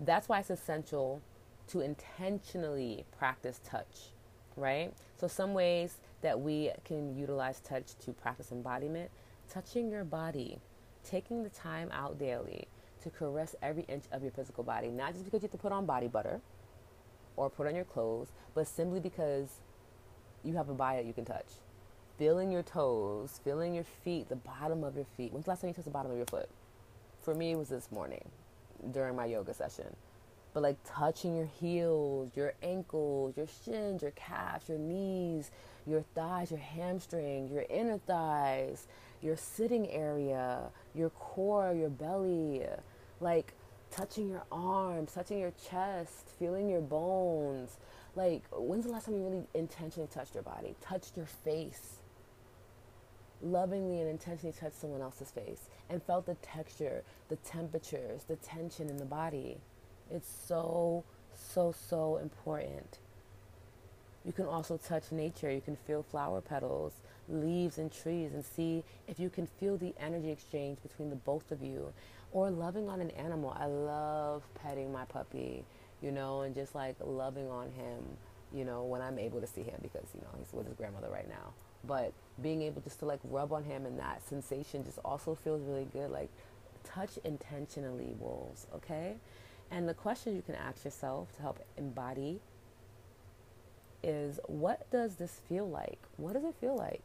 that's 0.00 0.28
why 0.28 0.38
it's 0.38 0.50
essential 0.50 1.20
to 1.68 1.80
intentionally 1.80 3.06
practice 3.18 3.60
touch, 3.64 4.12
right? 4.56 4.92
So, 5.18 5.28
some 5.28 5.54
ways 5.54 5.98
that 6.22 6.40
we 6.40 6.70
can 6.84 7.16
utilize 7.16 7.60
touch 7.60 7.96
to 8.04 8.12
practice 8.12 8.52
embodiment 8.52 9.10
touching 9.52 9.90
your 9.90 10.04
body, 10.04 10.58
taking 11.04 11.42
the 11.42 11.50
time 11.50 11.90
out 11.92 12.18
daily 12.18 12.66
to 13.02 13.10
caress 13.10 13.54
every 13.62 13.84
inch 13.88 14.04
of 14.12 14.22
your 14.22 14.32
physical 14.32 14.64
body, 14.64 14.88
not 14.88 15.12
just 15.12 15.24
because 15.24 15.42
you 15.42 15.48
have 15.48 15.52
to 15.52 15.58
put 15.58 15.72
on 15.72 15.86
body 15.86 16.08
butter 16.08 16.40
or 17.36 17.50
put 17.50 17.66
on 17.66 17.74
your 17.74 17.84
clothes, 17.84 18.32
but 18.54 18.66
simply 18.66 19.00
because 19.00 19.60
you 20.42 20.54
have 20.56 20.68
a 20.68 20.74
body 20.74 20.98
that 20.98 21.06
you 21.06 21.12
can 21.12 21.24
touch 21.24 21.46
feeling 22.18 22.52
your 22.52 22.62
toes, 22.62 23.40
feeling 23.44 23.74
your 23.74 23.84
feet, 23.84 24.28
the 24.28 24.36
bottom 24.36 24.84
of 24.84 24.96
your 24.96 25.06
feet. 25.16 25.32
When's 25.32 25.46
the 25.46 25.50
last 25.50 25.62
time 25.62 25.68
you 25.68 25.74
touched 25.74 25.86
the 25.86 25.90
bottom 25.90 26.12
of 26.12 26.16
your 26.16 26.26
foot? 26.26 26.48
For 27.22 27.34
me, 27.34 27.52
it 27.52 27.58
was 27.58 27.68
this 27.68 27.90
morning. 27.90 28.24
during 28.92 29.16
my 29.16 29.26
yoga 29.26 29.54
session. 29.54 29.96
But 30.54 30.62
like 30.62 30.78
touching 30.84 31.36
your 31.36 31.48
heels, 31.60 32.30
your 32.36 32.54
ankles, 32.62 33.36
your 33.36 33.48
shins, 33.64 34.02
your 34.02 34.12
calves, 34.12 34.68
your 34.68 34.78
knees, 34.78 35.50
your 35.84 36.02
thighs, 36.14 36.52
your 36.52 36.60
hamstrings, 36.60 37.52
your 37.52 37.66
inner 37.68 37.98
thighs, 37.98 38.86
your 39.20 39.36
sitting 39.36 39.90
area, 39.90 40.60
your 40.94 41.10
core, 41.10 41.74
your 41.74 41.90
belly, 41.90 42.62
like 43.20 43.52
touching 43.90 44.28
your 44.28 44.44
arms, 44.52 45.12
touching 45.12 45.40
your 45.40 45.52
chest, 45.68 46.28
feeling 46.38 46.68
your 46.68 46.80
bones. 46.80 47.78
Like, 48.14 48.44
when's 48.52 48.86
the 48.86 48.92
last 48.92 49.06
time 49.06 49.16
you 49.16 49.24
really 49.24 49.44
intentionally 49.54 50.08
touched 50.12 50.34
your 50.34 50.44
body? 50.44 50.76
Touched 50.80 51.16
your 51.16 51.26
face? 51.26 51.96
Lovingly 53.42 54.00
and 54.00 54.08
intentionally 54.08 54.54
touched 54.58 54.80
someone 54.80 55.02
else's 55.02 55.32
face 55.32 55.68
and 55.90 56.00
felt 56.02 56.26
the 56.26 56.36
texture, 56.36 57.02
the 57.28 57.36
temperatures, 57.36 58.22
the 58.28 58.36
tension 58.36 58.88
in 58.88 58.98
the 58.98 59.04
body. 59.04 59.58
It's 60.10 60.28
so, 60.46 61.04
so, 61.34 61.72
so 61.72 62.18
important. 62.18 62.98
You 64.24 64.32
can 64.32 64.46
also 64.46 64.78
touch 64.78 65.12
nature. 65.12 65.50
You 65.50 65.60
can 65.60 65.76
feel 65.76 66.02
flower 66.02 66.40
petals, 66.40 66.94
leaves, 67.28 67.78
and 67.78 67.92
trees 67.92 68.32
and 68.32 68.44
see 68.44 68.82
if 69.06 69.20
you 69.20 69.28
can 69.28 69.46
feel 69.46 69.76
the 69.76 69.94
energy 70.00 70.30
exchange 70.30 70.78
between 70.82 71.10
the 71.10 71.16
both 71.16 71.52
of 71.52 71.62
you. 71.62 71.92
Or 72.32 72.50
loving 72.50 72.88
on 72.88 73.00
an 73.00 73.10
animal. 73.12 73.56
I 73.58 73.66
love 73.66 74.42
petting 74.54 74.92
my 74.92 75.04
puppy, 75.04 75.64
you 76.02 76.10
know, 76.10 76.40
and 76.42 76.54
just 76.54 76.74
like 76.74 76.96
loving 77.04 77.48
on 77.48 77.70
him, 77.72 78.02
you 78.52 78.64
know, 78.64 78.82
when 78.82 79.02
I'm 79.02 79.18
able 79.18 79.40
to 79.40 79.46
see 79.46 79.62
him 79.62 79.78
because, 79.82 80.06
you 80.14 80.20
know, 80.20 80.28
he's 80.38 80.52
with 80.52 80.66
his 80.66 80.74
grandmother 80.74 81.10
right 81.10 81.28
now. 81.28 81.52
But 81.86 82.12
being 82.42 82.62
able 82.62 82.80
just 82.80 82.98
to 83.00 83.04
like 83.04 83.20
rub 83.24 83.52
on 83.52 83.62
him 83.62 83.86
and 83.86 83.98
that 84.00 84.26
sensation 84.26 84.84
just 84.84 84.98
also 85.04 85.34
feels 85.34 85.62
really 85.62 85.86
good. 85.92 86.10
Like 86.10 86.30
touch 86.82 87.18
intentionally, 87.24 88.14
wolves, 88.18 88.66
okay? 88.74 89.16
And 89.70 89.88
the 89.88 89.94
question 89.94 90.36
you 90.36 90.42
can 90.42 90.54
ask 90.54 90.84
yourself 90.84 91.34
to 91.36 91.42
help 91.42 91.58
embody 91.76 92.40
is 94.02 94.38
what 94.46 94.88
does 94.90 95.16
this 95.16 95.40
feel 95.48 95.68
like? 95.68 95.98
What 96.16 96.34
does 96.34 96.44
it 96.44 96.54
feel 96.60 96.76
like? 96.76 97.02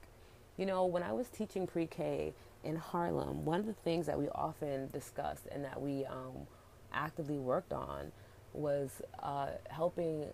You 0.57 0.65
know, 0.65 0.85
when 0.85 1.03
I 1.03 1.13
was 1.13 1.27
teaching 1.29 1.65
pre 1.65 1.87
K 1.87 2.33
in 2.63 2.75
Harlem, 2.75 3.45
one 3.45 3.61
of 3.61 3.65
the 3.65 3.73
things 3.73 4.05
that 4.07 4.19
we 4.19 4.27
often 4.29 4.89
discussed 4.89 5.47
and 5.51 5.63
that 5.63 5.81
we 5.81 6.05
um, 6.05 6.47
actively 6.91 7.37
worked 7.37 7.71
on 7.71 8.11
was 8.53 9.01
uh, 9.23 9.47
helping 9.69 10.25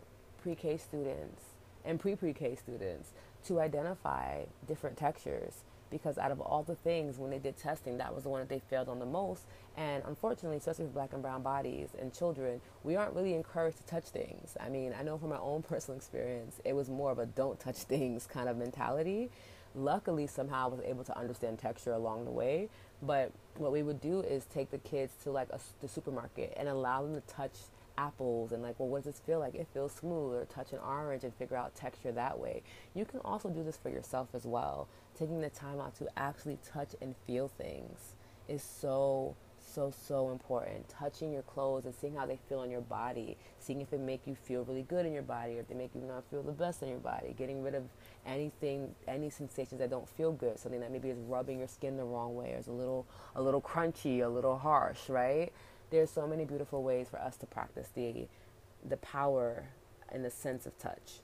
pre 0.41 0.55
K 0.55 0.77
students 0.77 1.43
and 1.85 1.99
pre 1.99 2.15
pre 2.15 2.33
K 2.33 2.55
students 2.55 3.11
to 3.45 3.59
identify 3.59 4.43
different 4.67 4.97
textures 4.97 5.63
because 5.89 6.17
out 6.17 6.31
of 6.31 6.39
all 6.41 6.63
the 6.63 6.75
things 6.75 7.17
when 7.17 7.29
they 7.29 7.39
did 7.39 7.57
testing 7.57 7.97
that 7.97 8.13
was 8.13 8.23
the 8.23 8.29
one 8.29 8.39
that 8.39 8.49
they 8.49 8.59
failed 8.59 8.89
on 8.89 8.99
the 8.99 9.05
most. 9.05 9.43
And 9.77 10.03
unfortunately 10.05 10.57
especially 10.57 10.85
for 10.85 10.91
black 10.91 11.13
and 11.13 11.21
brown 11.21 11.41
bodies 11.43 11.89
and 11.99 12.13
children 12.13 12.61
we 12.83 12.95
aren't 12.95 13.13
really 13.15 13.33
encouraged 13.33 13.77
to 13.77 13.85
touch 13.85 14.05
things. 14.05 14.57
I 14.59 14.69
mean 14.69 14.93
i 14.97 15.03
know 15.03 15.17
from 15.17 15.29
my 15.29 15.39
own 15.39 15.61
personal 15.69 15.97
experience 15.97 16.59
it 16.65 16.73
was 16.73 16.89
more 16.89 17.11
of 17.11 17.19
a 17.19 17.25
don't 17.25 17.59
touch 17.59 17.77
things 17.77 18.27
kind 18.31 18.49
of 18.49 18.57
mentality. 18.57 19.29
Luckily 19.75 20.27
somehow 20.27 20.65
i 20.65 20.67
was 20.67 20.79
able 20.85 21.03
to 21.03 21.17
understand 21.17 21.59
texture 21.59 21.93
along 21.93 22.25
the 22.25 22.31
way. 22.31 22.69
But 23.01 23.31
what 23.57 23.71
we 23.71 23.83
would 23.83 24.01
do 24.01 24.21
is 24.21 24.45
take 24.45 24.71
the 24.71 24.77
kids 24.77 25.13
to 25.23 25.31
like 25.31 25.49
a, 25.51 25.59
the 25.81 25.87
supermarket 25.87 26.53
and 26.57 26.67
allow 26.67 27.03
them 27.03 27.13
to 27.13 27.21
touch 27.21 27.53
apples 27.97 28.51
and 28.51 28.61
like, 28.61 28.79
well, 28.79 28.89
what 28.89 29.03
does 29.03 29.13
this 29.13 29.21
feel 29.25 29.39
like? 29.39 29.55
It 29.55 29.67
feels 29.73 29.93
smooth, 29.93 30.35
or 30.35 30.45
touch 30.45 30.73
an 30.73 30.79
orange 30.79 31.23
and 31.23 31.33
figure 31.35 31.57
out 31.57 31.75
texture 31.75 32.11
that 32.11 32.37
way. 32.37 32.63
You 32.93 33.05
can 33.05 33.19
also 33.25 33.49
do 33.49 33.63
this 33.63 33.77
for 33.77 33.89
yourself 33.89 34.29
as 34.33 34.45
well. 34.45 34.87
Taking 35.17 35.41
the 35.41 35.49
time 35.49 35.79
out 35.79 35.95
to 35.97 36.07
actually 36.17 36.57
touch 36.65 36.95
and 37.01 37.15
feel 37.25 37.47
things 37.47 38.15
is 38.47 38.63
so 38.63 39.35
so 39.73 39.91
so 40.07 40.31
important 40.31 40.87
touching 40.87 41.33
your 41.33 41.41
clothes 41.41 41.85
and 41.85 41.93
seeing 41.95 42.15
how 42.15 42.25
they 42.25 42.37
feel 42.47 42.59
on 42.59 42.69
your 42.69 42.81
body 42.81 43.35
seeing 43.59 43.81
if 43.81 43.91
it 43.91 43.99
make 43.99 44.21
you 44.25 44.35
feel 44.35 44.63
really 44.63 44.83
good 44.83 45.05
in 45.05 45.13
your 45.13 45.23
body 45.23 45.57
or 45.57 45.61
if 45.61 45.67
they 45.67 45.73
make 45.73 45.89
you 45.95 46.01
not 46.01 46.23
feel 46.29 46.43
the 46.43 46.51
best 46.51 46.83
in 46.83 46.89
your 46.89 46.99
body 46.99 47.33
getting 47.37 47.63
rid 47.63 47.75
of 47.75 47.83
anything 48.25 48.93
any 49.07 49.29
sensations 49.29 49.79
that 49.79 49.89
don't 49.89 50.07
feel 50.07 50.31
good 50.31 50.57
something 50.59 50.79
that 50.79 50.91
maybe 50.91 51.09
is 51.09 51.17
rubbing 51.27 51.59
your 51.59 51.67
skin 51.67 51.97
the 51.97 52.03
wrong 52.03 52.35
way 52.35 52.53
or 52.53 52.57
is 52.57 52.67
a 52.67 52.71
little 52.71 53.05
a 53.35 53.41
little 53.41 53.61
crunchy 53.61 54.23
a 54.23 54.27
little 54.27 54.57
harsh 54.57 55.09
right 55.09 55.51
there's 55.89 56.09
so 56.09 56.27
many 56.27 56.45
beautiful 56.45 56.83
ways 56.83 57.07
for 57.09 57.19
us 57.19 57.37
to 57.37 57.45
practice 57.45 57.89
the 57.93 58.27
the 58.87 58.97
power 58.97 59.65
and 60.09 60.23
the 60.23 60.29
sense 60.29 60.65
of 60.65 60.77
touch. 60.77 61.21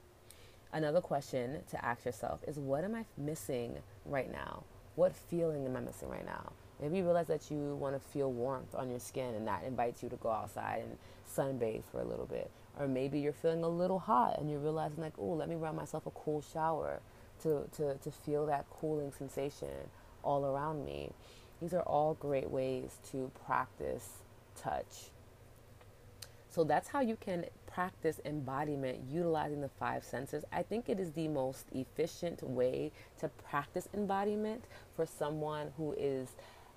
Another 0.74 1.02
question 1.02 1.60
to 1.69 1.86
ask 1.86 2.06
yourself 2.06 2.39
is 2.47 2.58
what 2.58 2.84
am 2.84 2.95
I 2.95 3.06
missing 3.17 3.78
right 4.06 4.32
now? 4.32 4.63
What 4.95 5.15
feeling 5.15 5.65
am 5.65 5.76
I 5.76 5.82
missing 5.82 6.10
right 6.10 6.26
now? 6.26 6.54
Maybe 6.82 6.97
you 6.97 7.04
realize 7.04 7.28
that 7.28 7.52
you 7.52 7.76
want 7.76 7.95
to 7.95 8.10
feel 8.10 8.32
warmth 8.32 8.74
on 8.74 8.89
your 8.89 9.00
skin 9.00 9.36
and 9.36 9.47
that 9.47 9.63
invites 9.63 10.02
you 10.02 10.10
to 10.10 10.15
go 10.15 10.30
outside 10.30 10.84
and 10.84 10.97
sunbathe 11.30 11.84
for 11.91 12.02
a 12.02 12.06
little 12.06 12.26
bit. 12.26 12.50
Or 12.80 12.88
maybe 12.88 13.19
you're 13.19 13.34
feeling 13.34 13.63
a 13.63 13.69
little 13.69 14.00
hot 14.00 14.39
and 14.39 14.50
you're 14.50 14.60
realizing 14.60 15.02
like, 15.02 15.13
oh, 15.19 15.34
let 15.34 15.50
me 15.50 15.56
run 15.56 15.76
myself 15.76 16.06
a 16.08 16.12
cool 16.12 16.41
shower 16.41 17.02
to, 17.43 17.67
to, 17.76 17.95
to 17.95 18.12
feel 18.12 18.45
that 18.47 18.65
cooling 18.69 19.12
sensation 19.15 19.89
all 20.24 20.45
around 20.45 20.86
me. 20.86 21.12
These 21.62 21.74
are 21.74 21.84
all 21.84 22.15
great 22.15 22.50
ways 22.50 22.97
to 23.12 23.30
practice 23.45 24.24
touch. 24.56 25.12
So 26.50 26.66
that's 26.66 26.90
how 26.90 27.00
you 27.00 27.16
can 27.16 27.46
practice 27.66 28.20
embodiment 28.26 29.00
utilizing 29.10 29.62
the 29.62 29.70
five 29.70 30.04
senses. 30.04 30.44
I 30.52 30.64
think 30.64 30.90
it 30.90 31.00
is 31.00 31.12
the 31.14 31.30
most 31.30 31.68
efficient 31.72 32.44
way 32.44 32.92
to 33.20 33.30
practice 33.30 33.88
embodiment 33.94 34.66
for 34.96 35.06
someone 35.06 35.72
who 35.78 35.94
is 35.94 36.30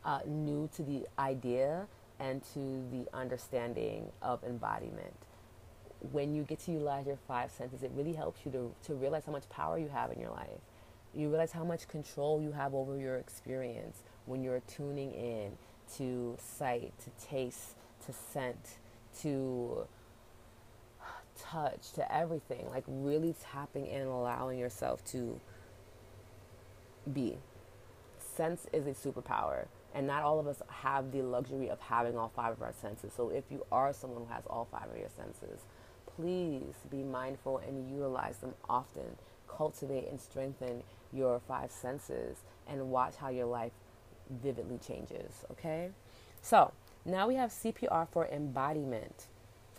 uh, 0.05 0.21
new 0.27 0.69
to 0.77 0.83
the 0.83 1.07
idea 1.19 1.87
and 2.21 2.43
to 2.55 2.85
the 2.93 3.07
understanding 3.13 4.13
of 4.23 4.45
embodiment. 4.45 5.15
When 6.13 6.35
you 6.35 6.45
get 6.45 6.61
to 6.61 6.71
utilize 6.71 7.07
your 7.07 7.19
five 7.27 7.51
senses, 7.51 7.83
it 7.83 7.91
really 7.95 8.13
helps 8.13 8.41
you 8.45 8.53
to, 8.53 8.73
to 8.85 8.95
realize 8.95 9.25
how 9.25 9.33
much 9.33 9.49
power 9.49 9.79
you 9.79 9.89
have 9.89 10.13
in 10.13 10.21
your 10.21 10.31
life. 10.31 10.61
You 11.15 11.29
realize 11.29 11.51
how 11.51 11.65
much 11.65 11.89
control 11.89 12.41
you 12.41 12.53
have 12.53 12.75
over 12.75 12.97
your 12.97 13.17
experience 13.17 14.03
when 14.27 14.43
you're 14.45 14.61
tuning 14.69 15.13
in 15.13 15.53
to 15.97 16.37
sight, 16.38 16.92
to 17.05 17.27
taste, 17.27 17.77
to 18.07 18.12
scent, 18.12 18.79
to 19.20 19.87
touch, 21.38 21.92
to 21.92 22.14
everything. 22.14 22.66
Like 22.70 22.85
really 22.87 23.35
tapping 23.53 23.87
in 23.87 24.03
and 24.03 24.11
allowing 24.11 24.59
yourself 24.59 25.05
to 25.07 25.40
be. 27.12 27.38
Sense 28.18 28.66
is 28.73 28.87
a 28.87 28.90
superpower. 28.90 29.66
And 29.94 30.09
not 30.09 30.25
all 30.25 30.40
of 30.40 30.49
us 30.49 30.61
have 30.68 31.12
the 31.12 31.23
luxury 31.23 31.68
of 31.68 31.79
having 31.81 32.18
all 32.18 32.33
five 32.35 32.53
of 32.53 32.62
our 32.62 32.73
senses. 32.73 33.12
So 33.16 33.29
if 33.29 33.44
you 33.51 33.64
are 33.70 33.92
someone 33.92 34.27
who 34.27 34.33
has 34.33 34.42
all 34.49 34.66
five 34.70 34.90
of 34.90 34.99
your 34.99 35.11
senses, 35.16 35.61
please 36.16 36.75
be 36.90 37.03
mindful 37.05 37.59
and 37.59 37.88
utilize 37.88 38.38
them 38.38 38.55
often. 38.68 39.16
Cultivate 39.47 40.09
and 40.09 40.20
strengthen 40.20 40.83
your 41.12 41.40
five 41.47 41.70
senses 41.70 42.38
and 42.66 42.90
watch 42.90 43.14
how 43.14 43.29
your 43.29 43.47
life 43.47 43.70
vividly 44.29 44.79
changes, 44.79 45.45
okay? 45.51 45.91
So 46.43 46.73
now 47.05 47.29
we 47.29 47.35
have 47.37 47.51
CPR 47.51 48.09
for 48.09 48.27
embodiment. 48.27 49.27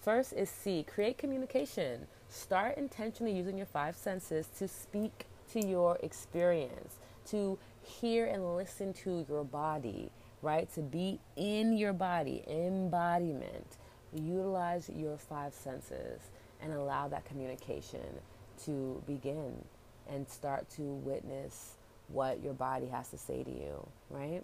First 0.02 0.34
is 0.34 0.50
C, 0.50 0.84
create 0.84 1.18
communication. 1.18 2.08
Start 2.30 2.78
intentionally 2.78 3.36
using 3.36 3.58
your 3.58 3.66
five 3.66 3.96
senses 3.96 4.48
to 4.58 4.68
speak 4.68 5.26
to 5.52 5.66
your 5.66 5.98
experience, 6.04 7.00
to 7.28 7.58
hear 7.82 8.26
and 8.26 8.56
listen 8.56 8.94
to 8.94 9.26
your 9.28 9.44
body, 9.44 10.12
right? 10.42 10.72
To 10.76 10.82
be 10.82 11.20
in 11.36 11.74
your 11.78 11.94
body, 11.94 12.44
embodiment. 12.48 13.78
Utilize 14.14 14.90
your 14.90 15.18
five 15.18 15.54
senses 15.54 16.22
and 16.62 16.72
allow 16.74 17.08
that 17.08 17.26
communication 17.26 18.20
to 18.66 19.02
begin 19.08 19.64
and 20.10 20.28
start 20.30 20.70
to 20.72 20.82
witness 20.82 21.76
what 22.08 22.44
your 22.44 22.54
body 22.54 22.88
has 22.88 23.10
to 23.10 23.18
say 23.18 23.44
to 23.44 23.52
you, 23.52 23.88
right? 24.10 24.44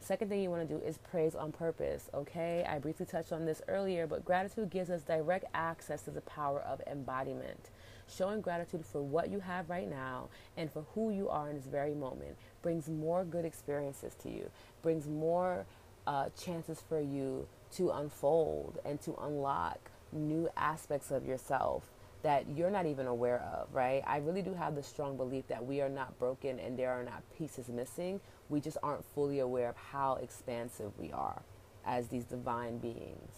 Second 0.00 0.28
thing 0.28 0.42
you 0.42 0.50
want 0.50 0.68
to 0.68 0.74
do 0.74 0.84
is 0.84 0.98
praise 0.98 1.34
on 1.34 1.50
purpose, 1.50 2.10
okay? 2.12 2.64
I 2.68 2.78
briefly 2.78 3.06
touched 3.06 3.32
on 3.32 3.46
this 3.46 3.62
earlier, 3.68 4.06
but 4.06 4.24
gratitude 4.24 4.68
gives 4.68 4.90
us 4.90 5.00
direct 5.02 5.46
access 5.54 6.02
to 6.02 6.10
the 6.10 6.20
power 6.20 6.60
of 6.60 6.82
embodiment. 6.86 7.70
Showing 8.06 8.42
gratitude 8.42 8.84
for 8.84 9.00
what 9.00 9.30
you 9.30 9.40
have 9.40 9.70
right 9.70 9.88
now 9.88 10.28
and 10.58 10.70
for 10.70 10.84
who 10.94 11.10
you 11.10 11.30
are 11.30 11.48
in 11.48 11.56
this 11.56 11.64
very 11.64 11.94
moment 11.94 12.36
brings 12.60 12.88
more 12.88 13.24
good 13.24 13.46
experiences 13.46 14.14
to 14.22 14.28
you, 14.28 14.50
brings 14.82 15.06
more 15.06 15.64
uh, 16.06 16.28
chances 16.38 16.82
for 16.86 17.00
you 17.00 17.46
to 17.76 17.90
unfold 17.90 18.78
and 18.84 19.00
to 19.00 19.14
unlock 19.22 19.78
new 20.12 20.50
aspects 20.56 21.10
of 21.10 21.24
yourself 21.24 21.84
that 22.24 22.46
you're 22.56 22.70
not 22.70 22.86
even 22.86 23.06
aware 23.06 23.42
of, 23.54 23.68
right? 23.72 24.02
I 24.06 24.16
really 24.16 24.40
do 24.40 24.54
have 24.54 24.74
the 24.74 24.82
strong 24.82 25.18
belief 25.18 25.46
that 25.48 25.64
we 25.64 25.82
are 25.82 25.90
not 25.90 26.18
broken 26.18 26.58
and 26.58 26.76
there 26.76 26.90
are 26.90 27.04
not 27.04 27.22
pieces 27.36 27.68
missing. 27.68 28.18
We 28.48 28.60
just 28.60 28.78
aren't 28.82 29.04
fully 29.04 29.40
aware 29.40 29.68
of 29.68 29.76
how 29.76 30.14
expansive 30.16 30.98
we 30.98 31.12
are 31.12 31.42
as 31.84 32.08
these 32.08 32.24
divine 32.24 32.78
beings. 32.78 33.32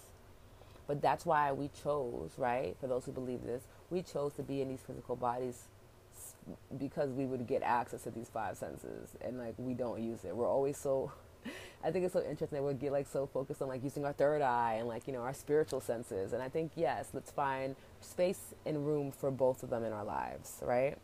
But 0.86 1.02
that's 1.02 1.26
why 1.26 1.50
we 1.50 1.68
chose, 1.82 2.30
right? 2.38 2.76
For 2.80 2.86
those 2.86 3.04
who 3.04 3.12
believe 3.12 3.42
this, 3.42 3.64
we 3.90 4.02
chose 4.02 4.34
to 4.34 4.44
be 4.44 4.62
in 4.62 4.68
these 4.68 4.82
physical 4.86 5.16
bodies 5.16 5.64
because 6.78 7.10
we 7.10 7.26
would 7.26 7.48
get 7.48 7.62
access 7.64 8.04
to 8.04 8.12
these 8.12 8.28
five 8.28 8.56
senses 8.56 9.16
and 9.20 9.36
like 9.36 9.54
we 9.58 9.74
don't 9.74 10.00
use 10.00 10.24
it. 10.24 10.34
We're 10.36 10.48
always 10.48 10.76
so 10.76 11.10
I 11.86 11.92
think 11.92 12.04
it's 12.04 12.14
so 12.14 12.24
interesting 12.28 12.58
that 12.58 12.64
we 12.64 12.74
get 12.74 12.90
like 12.90 13.06
so 13.06 13.26
focused 13.26 13.62
on 13.62 13.68
like 13.68 13.84
using 13.84 14.04
our 14.04 14.12
third 14.12 14.42
eye 14.42 14.74
and 14.80 14.88
like 14.88 15.06
you 15.06 15.12
know 15.12 15.20
our 15.20 15.32
spiritual 15.32 15.80
senses. 15.80 16.32
And 16.32 16.42
I 16.42 16.48
think 16.48 16.72
yes, 16.74 17.10
let's 17.12 17.30
find 17.30 17.76
space 18.00 18.54
and 18.66 18.84
room 18.84 19.12
for 19.12 19.30
both 19.30 19.62
of 19.62 19.70
them 19.70 19.84
in 19.84 19.92
our 19.92 20.04
lives, 20.04 20.58
right? 20.62 20.98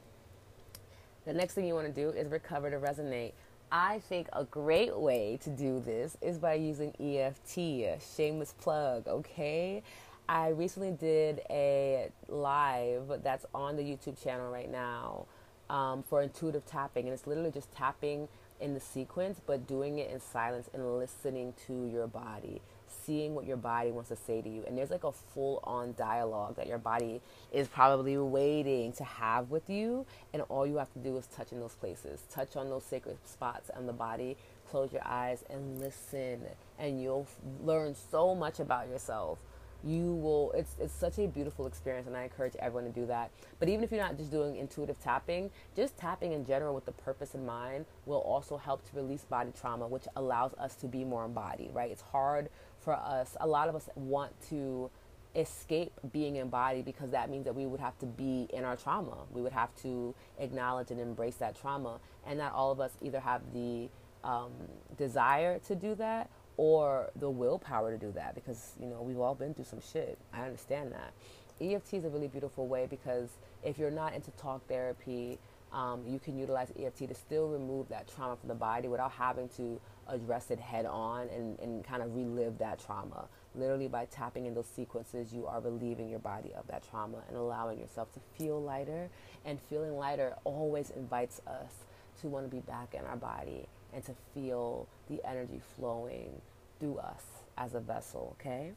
The 1.24 1.34
next 1.34 1.54
thing 1.54 1.66
you 1.66 1.74
want 1.74 1.86
to 1.86 1.92
do 1.92 2.10
is 2.10 2.28
recover 2.28 2.68
to 2.68 2.78
resonate. 2.78 3.30
I 3.70 4.00
think 4.00 4.26
a 4.32 4.42
great 4.42 4.98
way 4.98 5.38
to 5.44 5.50
do 5.50 5.78
this 5.78 6.16
is 6.20 6.36
by 6.36 6.54
using 6.54 6.92
EFT, 7.00 8.02
shameless 8.16 8.54
plug, 8.60 9.06
okay? 9.06 9.84
I 10.28 10.48
recently 10.48 10.90
did 10.90 11.42
a 11.48 12.10
live 12.28 13.22
that's 13.22 13.46
on 13.54 13.76
the 13.76 13.82
YouTube 13.82 14.22
channel 14.22 14.50
right 14.50 14.70
now 14.70 15.26
um, 15.70 16.02
for 16.02 16.22
intuitive 16.22 16.66
tapping, 16.66 17.04
and 17.04 17.14
it's 17.14 17.26
literally 17.26 17.52
just 17.52 17.70
tapping 17.72 18.26
in 18.62 18.74
the 18.74 18.80
sequence, 18.80 19.40
but 19.44 19.66
doing 19.66 19.98
it 19.98 20.10
in 20.10 20.20
silence 20.20 20.70
and 20.72 20.98
listening 20.98 21.52
to 21.66 21.86
your 21.86 22.06
body, 22.06 22.62
seeing 22.86 23.34
what 23.34 23.44
your 23.44 23.56
body 23.56 23.90
wants 23.90 24.08
to 24.10 24.16
say 24.16 24.40
to 24.40 24.48
you. 24.48 24.64
And 24.66 24.78
there's 24.78 24.90
like 24.90 25.04
a 25.04 25.12
full 25.12 25.60
on 25.64 25.94
dialogue 25.98 26.56
that 26.56 26.66
your 26.66 26.78
body 26.78 27.20
is 27.52 27.68
probably 27.68 28.16
waiting 28.16 28.92
to 28.92 29.04
have 29.04 29.50
with 29.50 29.68
you. 29.68 30.06
And 30.32 30.42
all 30.48 30.66
you 30.66 30.76
have 30.76 30.92
to 30.92 30.98
do 30.98 31.16
is 31.16 31.26
touch 31.26 31.52
in 31.52 31.60
those 31.60 31.74
places, 31.74 32.20
touch 32.30 32.56
on 32.56 32.70
those 32.70 32.84
sacred 32.84 33.18
spots 33.24 33.70
on 33.76 33.86
the 33.86 33.92
body, 33.92 34.36
close 34.70 34.92
your 34.92 35.06
eyes 35.06 35.44
and 35.50 35.80
listen. 35.80 36.42
And 36.78 37.02
you'll 37.02 37.26
learn 37.62 37.94
so 38.10 38.34
much 38.34 38.60
about 38.60 38.88
yourself 38.88 39.38
you 39.84 40.14
will 40.14 40.52
it's 40.52 40.76
it's 40.80 40.94
such 40.94 41.18
a 41.18 41.26
beautiful 41.26 41.66
experience 41.66 42.06
and 42.06 42.16
I 42.16 42.24
encourage 42.24 42.54
everyone 42.56 42.92
to 42.92 43.00
do 43.00 43.06
that. 43.06 43.30
But 43.58 43.68
even 43.68 43.84
if 43.84 43.90
you're 43.90 44.02
not 44.02 44.16
just 44.16 44.30
doing 44.30 44.56
intuitive 44.56 45.00
tapping, 45.00 45.50
just 45.76 45.96
tapping 45.96 46.32
in 46.32 46.44
general 46.44 46.74
with 46.74 46.84
the 46.84 46.92
purpose 46.92 47.34
in 47.34 47.44
mind 47.44 47.86
will 48.06 48.18
also 48.18 48.56
help 48.56 48.88
to 48.90 48.96
release 48.96 49.24
body 49.24 49.52
trauma, 49.58 49.86
which 49.86 50.06
allows 50.16 50.54
us 50.54 50.74
to 50.76 50.86
be 50.86 51.04
more 51.04 51.24
embodied, 51.24 51.70
right? 51.72 51.90
It's 51.90 52.02
hard 52.02 52.48
for 52.80 52.94
us. 52.94 53.36
A 53.40 53.46
lot 53.46 53.68
of 53.68 53.74
us 53.74 53.88
want 53.94 54.32
to 54.50 54.90
escape 55.34 55.92
being 56.12 56.36
embodied 56.36 56.84
because 56.84 57.10
that 57.10 57.30
means 57.30 57.44
that 57.44 57.54
we 57.54 57.66
would 57.66 57.80
have 57.80 57.98
to 57.98 58.06
be 58.06 58.48
in 58.52 58.64
our 58.64 58.76
trauma. 58.76 59.24
We 59.32 59.40
would 59.40 59.52
have 59.52 59.74
to 59.76 60.14
acknowledge 60.38 60.90
and 60.90 61.00
embrace 61.00 61.36
that 61.36 61.58
trauma. 61.58 62.00
And 62.26 62.38
not 62.38 62.52
all 62.52 62.70
of 62.70 62.80
us 62.80 62.92
either 63.00 63.20
have 63.20 63.40
the 63.52 63.88
um, 64.24 64.52
desire 64.96 65.58
to 65.60 65.74
do 65.74 65.94
that 65.96 66.30
or 66.56 67.10
the 67.16 67.30
willpower 67.30 67.90
to 67.90 67.98
do 67.98 68.12
that 68.12 68.34
because 68.34 68.72
you 68.80 68.86
know 68.86 69.02
we've 69.02 69.18
all 69.18 69.34
been 69.34 69.54
through 69.54 69.64
some 69.64 69.80
shit. 69.80 70.18
I 70.32 70.42
understand 70.42 70.92
that. 70.92 71.12
EFT 71.60 71.94
is 71.94 72.04
a 72.04 72.08
really 72.08 72.28
beautiful 72.28 72.66
way 72.66 72.86
because 72.88 73.30
if 73.62 73.78
you're 73.78 73.90
not 73.90 74.14
into 74.14 74.30
talk 74.32 74.66
therapy, 74.68 75.38
um, 75.72 76.02
you 76.06 76.18
can 76.18 76.36
utilize 76.36 76.72
EFT 76.78 77.08
to 77.08 77.14
still 77.14 77.48
remove 77.48 77.88
that 77.88 78.12
trauma 78.14 78.36
from 78.36 78.48
the 78.48 78.54
body 78.54 78.88
without 78.88 79.12
having 79.12 79.48
to 79.50 79.80
address 80.08 80.50
it 80.50 80.58
head 80.58 80.84
on 80.84 81.28
and, 81.28 81.58
and 81.60 81.84
kind 81.84 82.02
of 82.02 82.14
relive 82.14 82.58
that 82.58 82.84
trauma. 82.84 83.26
Literally, 83.54 83.88
by 83.88 84.06
tapping 84.06 84.46
in 84.46 84.54
those 84.54 84.66
sequences, 84.66 85.32
you 85.32 85.46
are 85.46 85.60
relieving 85.60 86.08
your 86.08 86.18
body 86.18 86.52
of 86.54 86.66
that 86.66 86.82
trauma 86.88 87.18
and 87.28 87.36
allowing 87.36 87.78
yourself 87.78 88.12
to 88.12 88.20
feel 88.36 88.60
lighter. 88.60 89.08
And 89.44 89.60
feeling 89.60 89.96
lighter 89.96 90.36
always 90.44 90.90
invites 90.90 91.40
us 91.46 91.72
to 92.20 92.28
want 92.28 92.44
to 92.44 92.54
be 92.54 92.60
back 92.60 92.94
in 92.94 93.04
our 93.04 93.16
body 93.16 93.66
and 93.92 94.04
to 94.04 94.12
feel 94.34 94.88
the 95.08 95.20
energy 95.28 95.60
flowing 95.76 96.40
through 96.80 96.98
us 96.98 97.24
as 97.58 97.74
a 97.74 97.80
vessel, 97.80 98.36
okay? 98.40 98.72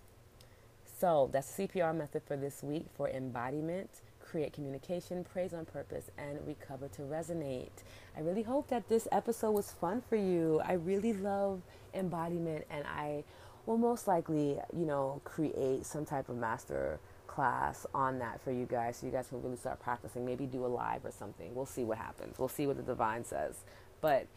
So 0.99 1.29
that's 1.31 1.51
CPR 1.51 1.95
method 1.95 2.23
for 2.25 2.37
this 2.37 2.63
week 2.63 2.85
for 2.95 3.09
embodiment, 3.09 3.89
create 4.19 4.53
communication, 4.53 5.23
praise 5.23 5.53
on 5.53 5.65
purpose, 5.65 6.09
and 6.17 6.39
recover 6.47 6.87
to 6.89 7.01
resonate. 7.01 7.83
I 8.15 8.21
really 8.21 8.43
hope 8.43 8.69
that 8.69 8.87
this 8.87 9.07
episode 9.11 9.51
was 9.51 9.71
fun 9.71 10.01
for 10.07 10.15
you. 10.15 10.61
I 10.65 10.73
really 10.73 11.13
love 11.13 11.61
embodiment, 11.93 12.65
and 12.69 12.85
I 12.87 13.23
will 13.65 13.77
most 13.77 14.07
likely, 14.07 14.59
you 14.75 14.85
know, 14.85 15.21
create 15.23 15.85
some 15.85 16.05
type 16.05 16.29
of 16.29 16.37
master 16.37 16.99
class 17.27 17.85
on 17.93 18.19
that 18.19 18.39
for 18.41 18.51
you 18.51 18.65
guys 18.65 18.97
so 18.97 19.05
you 19.05 19.11
guys 19.11 19.27
can 19.27 19.43
really 19.43 19.57
start 19.57 19.79
practicing. 19.81 20.25
Maybe 20.25 20.45
do 20.45 20.65
a 20.65 20.67
live 20.67 21.03
or 21.03 21.11
something. 21.11 21.53
We'll 21.53 21.65
see 21.65 21.83
what 21.83 21.97
happens. 21.97 22.39
We'll 22.39 22.47
see 22.47 22.67
what 22.67 22.77
the 22.77 22.83
divine 22.83 23.25
says. 23.25 23.57
But 23.99 24.27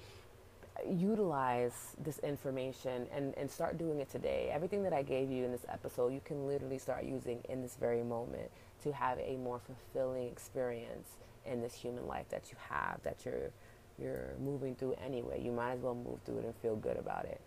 utilize 0.87 1.97
this 2.03 2.19
information 2.21 3.07
and, 3.13 3.35
and 3.37 3.51
start 3.51 3.79
doing 3.79 4.01
it 4.01 4.11
today. 4.11 4.51
Everything 4.53 4.83
that 4.83 4.93
I 4.93 5.03
gave 5.03 5.31
you 5.31 5.45
in 5.45 5.53
this 5.53 5.67
episode, 5.69 6.13
you 6.13 6.21
can 6.25 6.47
literally 6.47 6.79
start 6.79 7.05
using 7.05 7.41
in 7.49 7.63
this 7.63 7.77
very 7.79 8.03
moment 8.03 8.51
to 8.83 8.93
have 8.93 9.19
a 9.19 9.37
more 9.37 9.61
fulfilling 9.61 10.29
experience 10.29 11.09
in 11.45 11.61
this 11.61 11.75
human 11.75 12.07
life 12.07 12.29
that 12.29 12.51
you 12.51 12.57
have, 12.69 13.01
that 13.03 13.25
you're 13.25 13.51
you're 14.01 14.35
moving 14.41 14.77
through 14.77 14.95
anyway. 15.05 15.43
You 15.43 15.51
might 15.51 15.73
as 15.73 15.81
well 15.81 15.95
move 15.95 16.21
through 16.25 16.39
it 16.39 16.45
and 16.45 16.55
feel 16.57 16.77
good 16.77 16.97
about 16.97 17.25
it. 17.25 17.41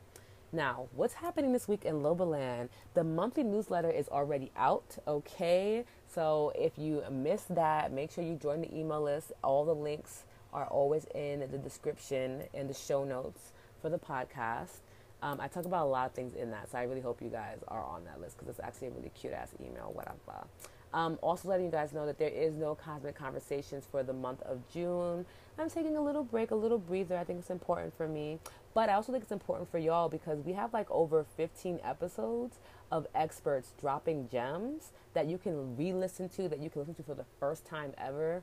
Now, 0.54 0.89
what's 0.94 1.13
happening 1.13 1.54
this 1.54 1.70
week 1.70 1.86
in 1.86 2.02
Lobaland? 2.02 2.67
The 2.94 3.06
monthly 3.06 3.44
newsletter 3.44 3.89
is 3.89 4.10
already 4.10 4.52
out, 4.58 4.98
okay? 5.08 5.86
So 6.13 6.52
if 6.56 6.78
you 6.78 7.04
missed 7.10 7.56
that, 7.56 7.94
make 7.94 8.12
sure 8.12 8.26
you 8.26 8.36
join 8.36 8.60
the 8.60 8.78
email 8.78 9.02
list. 9.02 9.32
All 9.46 9.63
the 9.63 9.74
links 9.74 10.26
are 10.54 10.66
always 10.66 11.06
in 11.16 11.40
the 11.52 11.58
description 11.58 12.44
and 12.54 12.70
the 12.70 12.74
show 12.74 13.04
notes 13.04 13.52
for 13.82 13.90
the 13.90 14.00
podcast. 14.00 14.80
Um, 15.24 15.40
I 15.40 15.48
talk 15.48 15.66
about 15.66 15.86
a 15.86 15.90
lot 15.90 16.08
of 16.08 16.14
things 16.14 16.34
in 16.34 16.50
that, 16.52 16.72
so 16.72 16.80
I 16.80 16.84
really 16.84 17.02
hope 17.02 17.22
you 17.22 17.30
guys 17.30 17.60
are 17.68 17.84
on 17.84 18.04
that 18.06 18.20
list 18.20 18.38
because 18.38 18.50
it's 18.50 18.60
actually 18.60 18.88
a 18.88 18.92
really 18.92 19.10
cute 19.10 19.34
ass 19.34 19.50
email, 19.60 19.92
whatever. 19.94 20.48
Um, 20.94 21.18
also, 21.22 21.48
letting 21.48 21.66
you 21.66 21.72
guys 21.72 21.94
know 21.94 22.06
that 22.06 22.18
there 22.18 22.30
is 22.30 22.56
no 22.56 22.76
cosmic 22.76 23.16
conversations 23.16 23.88
for 23.90 24.04
the 24.04 24.14
month 24.14 24.42
of 24.42 24.60
June. 24.74 25.26
I'm 25.58 25.70
taking 25.70 25.96
a 25.96 26.02
little 26.04 26.24
break, 26.24 26.52
a 26.52 26.56
little 26.56 26.80
breather. 26.80 27.18
I 27.18 27.24
think 27.24 27.40
it's 27.40 27.50
important 27.50 27.96
for 27.96 28.08
me, 28.08 28.40
but 28.74 28.90
I 28.90 28.94
also 28.94 29.12
think 29.12 29.24
it's 29.24 29.32
important 29.32 29.70
for 29.70 29.78
y'all 29.78 30.10
because 30.10 30.40
we 30.44 30.54
have 30.54 30.74
like 30.74 30.90
over 30.90 31.26
15 31.38 31.80
episodes 31.84 32.58
of 32.92 33.08
experts 33.16 33.74
dropping 33.80 34.28
gems 34.30 34.92
that 35.14 35.28
you 35.28 35.38
can 35.38 35.78
re 35.78 35.94
listen 35.94 36.28
to, 36.30 36.50
that 36.50 36.60
you 36.60 36.70
can 36.70 36.82
listen 36.82 36.96
to 36.96 37.04
for 37.04 37.16
the 37.16 37.26
first 37.40 37.66
time 37.66 37.94
ever 37.98 38.42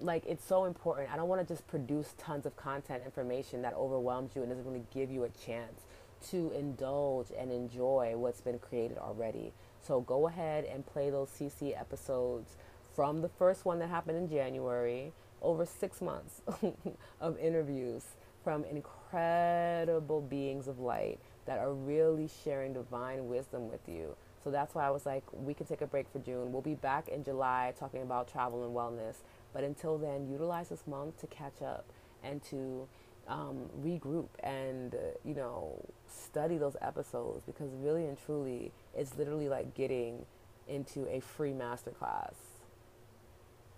like 0.00 0.24
it's 0.26 0.44
so 0.44 0.64
important. 0.64 1.12
I 1.12 1.16
don't 1.16 1.28
want 1.28 1.46
to 1.46 1.54
just 1.54 1.66
produce 1.66 2.14
tons 2.18 2.46
of 2.46 2.56
content 2.56 3.02
information 3.04 3.62
that 3.62 3.74
overwhelms 3.74 4.32
you 4.34 4.42
and 4.42 4.50
doesn't 4.50 4.64
really 4.64 4.84
give 4.92 5.10
you 5.10 5.24
a 5.24 5.28
chance 5.28 5.82
to 6.30 6.52
indulge 6.52 7.28
and 7.38 7.50
enjoy 7.50 8.14
what's 8.16 8.40
been 8.40 8.58
created 8.58 8.98
already. 8.98 9.52
So 9.82 10.00
go 10.00 10.28
ahead 10.28 10.64
and 10.64 10.84
play 10.84 11.10
those 11.10 11.30
CC 11.30 11.78
episodes 11.78 12.56
from 12.94 13.20
the 13.20 13.28
first 13.28 13.64
one 13.64 13.78
that 13.78 13.88
happened 13.88 14.16
in 14.16 14.28
January, 14.28 15.12
over 15.42 15.66
six 15.66 16.00
months 16.00 16.42
of 17.20 17.38
interviews 17.38 18.04
from 18.42 18.64
incredible 18.64 20.20
beings 20.20 20.66
of 20.66 20.78
light 20.78 21.18
that 21.46 21.58
are 21.58 21.72
really 21.72 22.28
sharing 22.44 22.72
divine 22.72 23.28
wisdom 23.28 23.70
with 23.70 23.88
you. 23.88 24.16
So 24.42 24.50
that's 24.50 24.74
why 24.74 24.86
I 24.86 24.90
was 24.90 25.04
like, 25.04 25.24
we 25.32 25.54
can 25.54 25.66
take 25.66 25.80
a 25.80 25.86
break 25.86 26.08
for 26.08 26.20
June. 26.20 26.52
We'll 26.52 26.62
be 26.62 26.74
back 26.74 27.08
in 27.08 27.24
July 27.24 27.74
talking 27.78 28.02
about 28.02 28.30
travel 28.30 28.64
and 28.64 28.74
wellness. 28.74 29.16
But 29.56 29.64
until 29.64 29.96
then, 29.96 30.28
utilize 30.28 30.68
this 30.68 30.86
month 30.86 31.18
to 31.22 31.26
catch 31.28 31.62
up 31.62 31.86
and 32.22 32.42
to 32.50 32.86
um, 33.26 33.70
regroup 33.82 34.28
and, 34.40 34.94
uh, 34.94 34.98
you 35.24 35.32
know, 35.32 35.82
study 36.06 36.58
those 36.58 36.76
episodes 36.82 37.42
because 37.46 37.70
really 37.72 38.04
and 38.04 38.18
truly, 38.18 38.70
it's 38.94 39.16
literally 39.16 39.48
like 39.48 39.72
getting 39.74 40.26
into 40.68 41.08
a 41.08 41.20
free 41.20 41.52
masterclass 41.52 42.34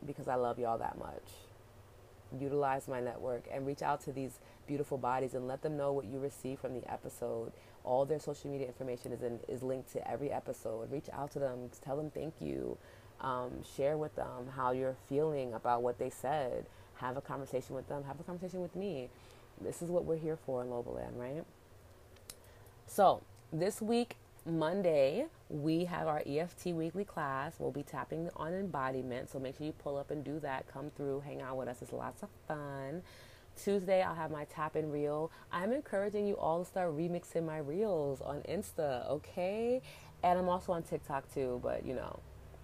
because 0.05 0.27
I 0.27 0.35
love 0.35 0.59
y'all 0.59 0.79
that 0.79 0.99
much. 0.99 1.31
Utilize 2.37 2.89
my 2.89 3.01
network 3.01 3.45
and 3.49 3.65
reach 3.65 3.81
out 3.81 4.01
to 4.01 4.13
these 4.13 4.41
beautiful 4.67 4.99
bodies 4.99 5.35
and 5.35 5.47
let 5.47 5.63
them 5.63 5.77
know 5.77 5.93
what 5.93 6.07
you 6.07 6.19
receive 6.19 6.59
from 6.59 6.75
the 6.75 6.93
episode. 6.93 7.53
All 7.85 8.05
their 8.05 8.19
social 8.19 8.51
media 8.51 8.67
information 8.67 9.13
is 9.13 9.23
in, 9.23 9.39
is 9.47 9.63
linked 9.63 9.93
to 9.93 10.11
every 10.11 10.33
episode. 10.33 10.91
Reach 10.91 11.09
out 11.13 11.31
to 11.33 11.39
them, 11.39 11.71
tell 11.85 11.97
them 11.97 12.11
thank 12.11 12.35
you 12.41 12.77
um, 13.21 13.63
share 13.77 13.97
with 13.97 14.15
them 14.17 14.49
how 14.55 14.73
you're 14.73 14.97
feeling 15.09 15.55
about 15.55 15.83
what 15.83 15.99
they 15.99 16.11
said. 16.11 16.67
Have 16.97 17.17
a 17.17 17.21
conversation 17.21 17.75
with 17.75 17.89
them. 17.89 18.05
Have 18.05 18.21
a 18.21 18.23
conversation 18.23 18.61
with 18.61 18.75
me. 18.75 19.09
This 19.61 19.83
is 19.83 19.91
what 19.91 20.05
we're 20.05 20.19
here 20.19 20.37
for 20.37 20.63
in 20.63 20.69
Lobaland, 20.69 21.17
right? 21.17 21.45
So 22.87 23.23
this 23.53 23.83
week, 23.83 24.17
Monday, 24.47 25.27
we 25.49 25.85
have 25.85 26.07
our 26.07 26.23
EFT 26.27 26.67
weekly 26.67 27.05
class. 27.05 27.55
We'll 27.59 27.71
be 27.71 27.83
tapping 27.83 28.31
on 28.37 28.53
embodiment, 28.55 29.31
so 29.31 29.39
make 29.39 29.59
sure 29.59 29.67
you 29.67 29.73
pull 29.73 29.97
up 29.97 30.11
and 30.11 30.25
do 30.25 30.41
that. 30.41 30.67
Come 30.73 30.91
through, 30.97 31.21
hang 31.21 31.43
out 31.43 31.57
with 31.57 31.69
us. 31.69 31.83
It's 31.83 31.93
lots 31.93 32.23
of 32.23 32.29
fun. 32.47 33.03
Tuesday, 33.63 34.03
I'll 34.03 34.15
have 34.15 34.31
my 34.31 34.45
tap 34.45 34.77
in 34.77 34.91
reel. 34.91 35.31
I'm 35.53 35.73
encouraging 35.73 36.27
you 36.27 36.37
all 36.37 36.61
to 36.61 36.65
start 36.65 36.97
remixing 36.97 37.45
my 37.45 37.59
reels 37.59 38.21
on 38.21 38.41
Insta, 38.43 39.09
okay? 39.11 39.83
And 40.23 40.39
I'm 40.39 40.49
also 40.49 40.73
on 40.73 40.83
TikTok 40.83 41.33
too, 41.33 41.61
but 41.63 41.85
you 41.85 41.95
know, 41.95 42.21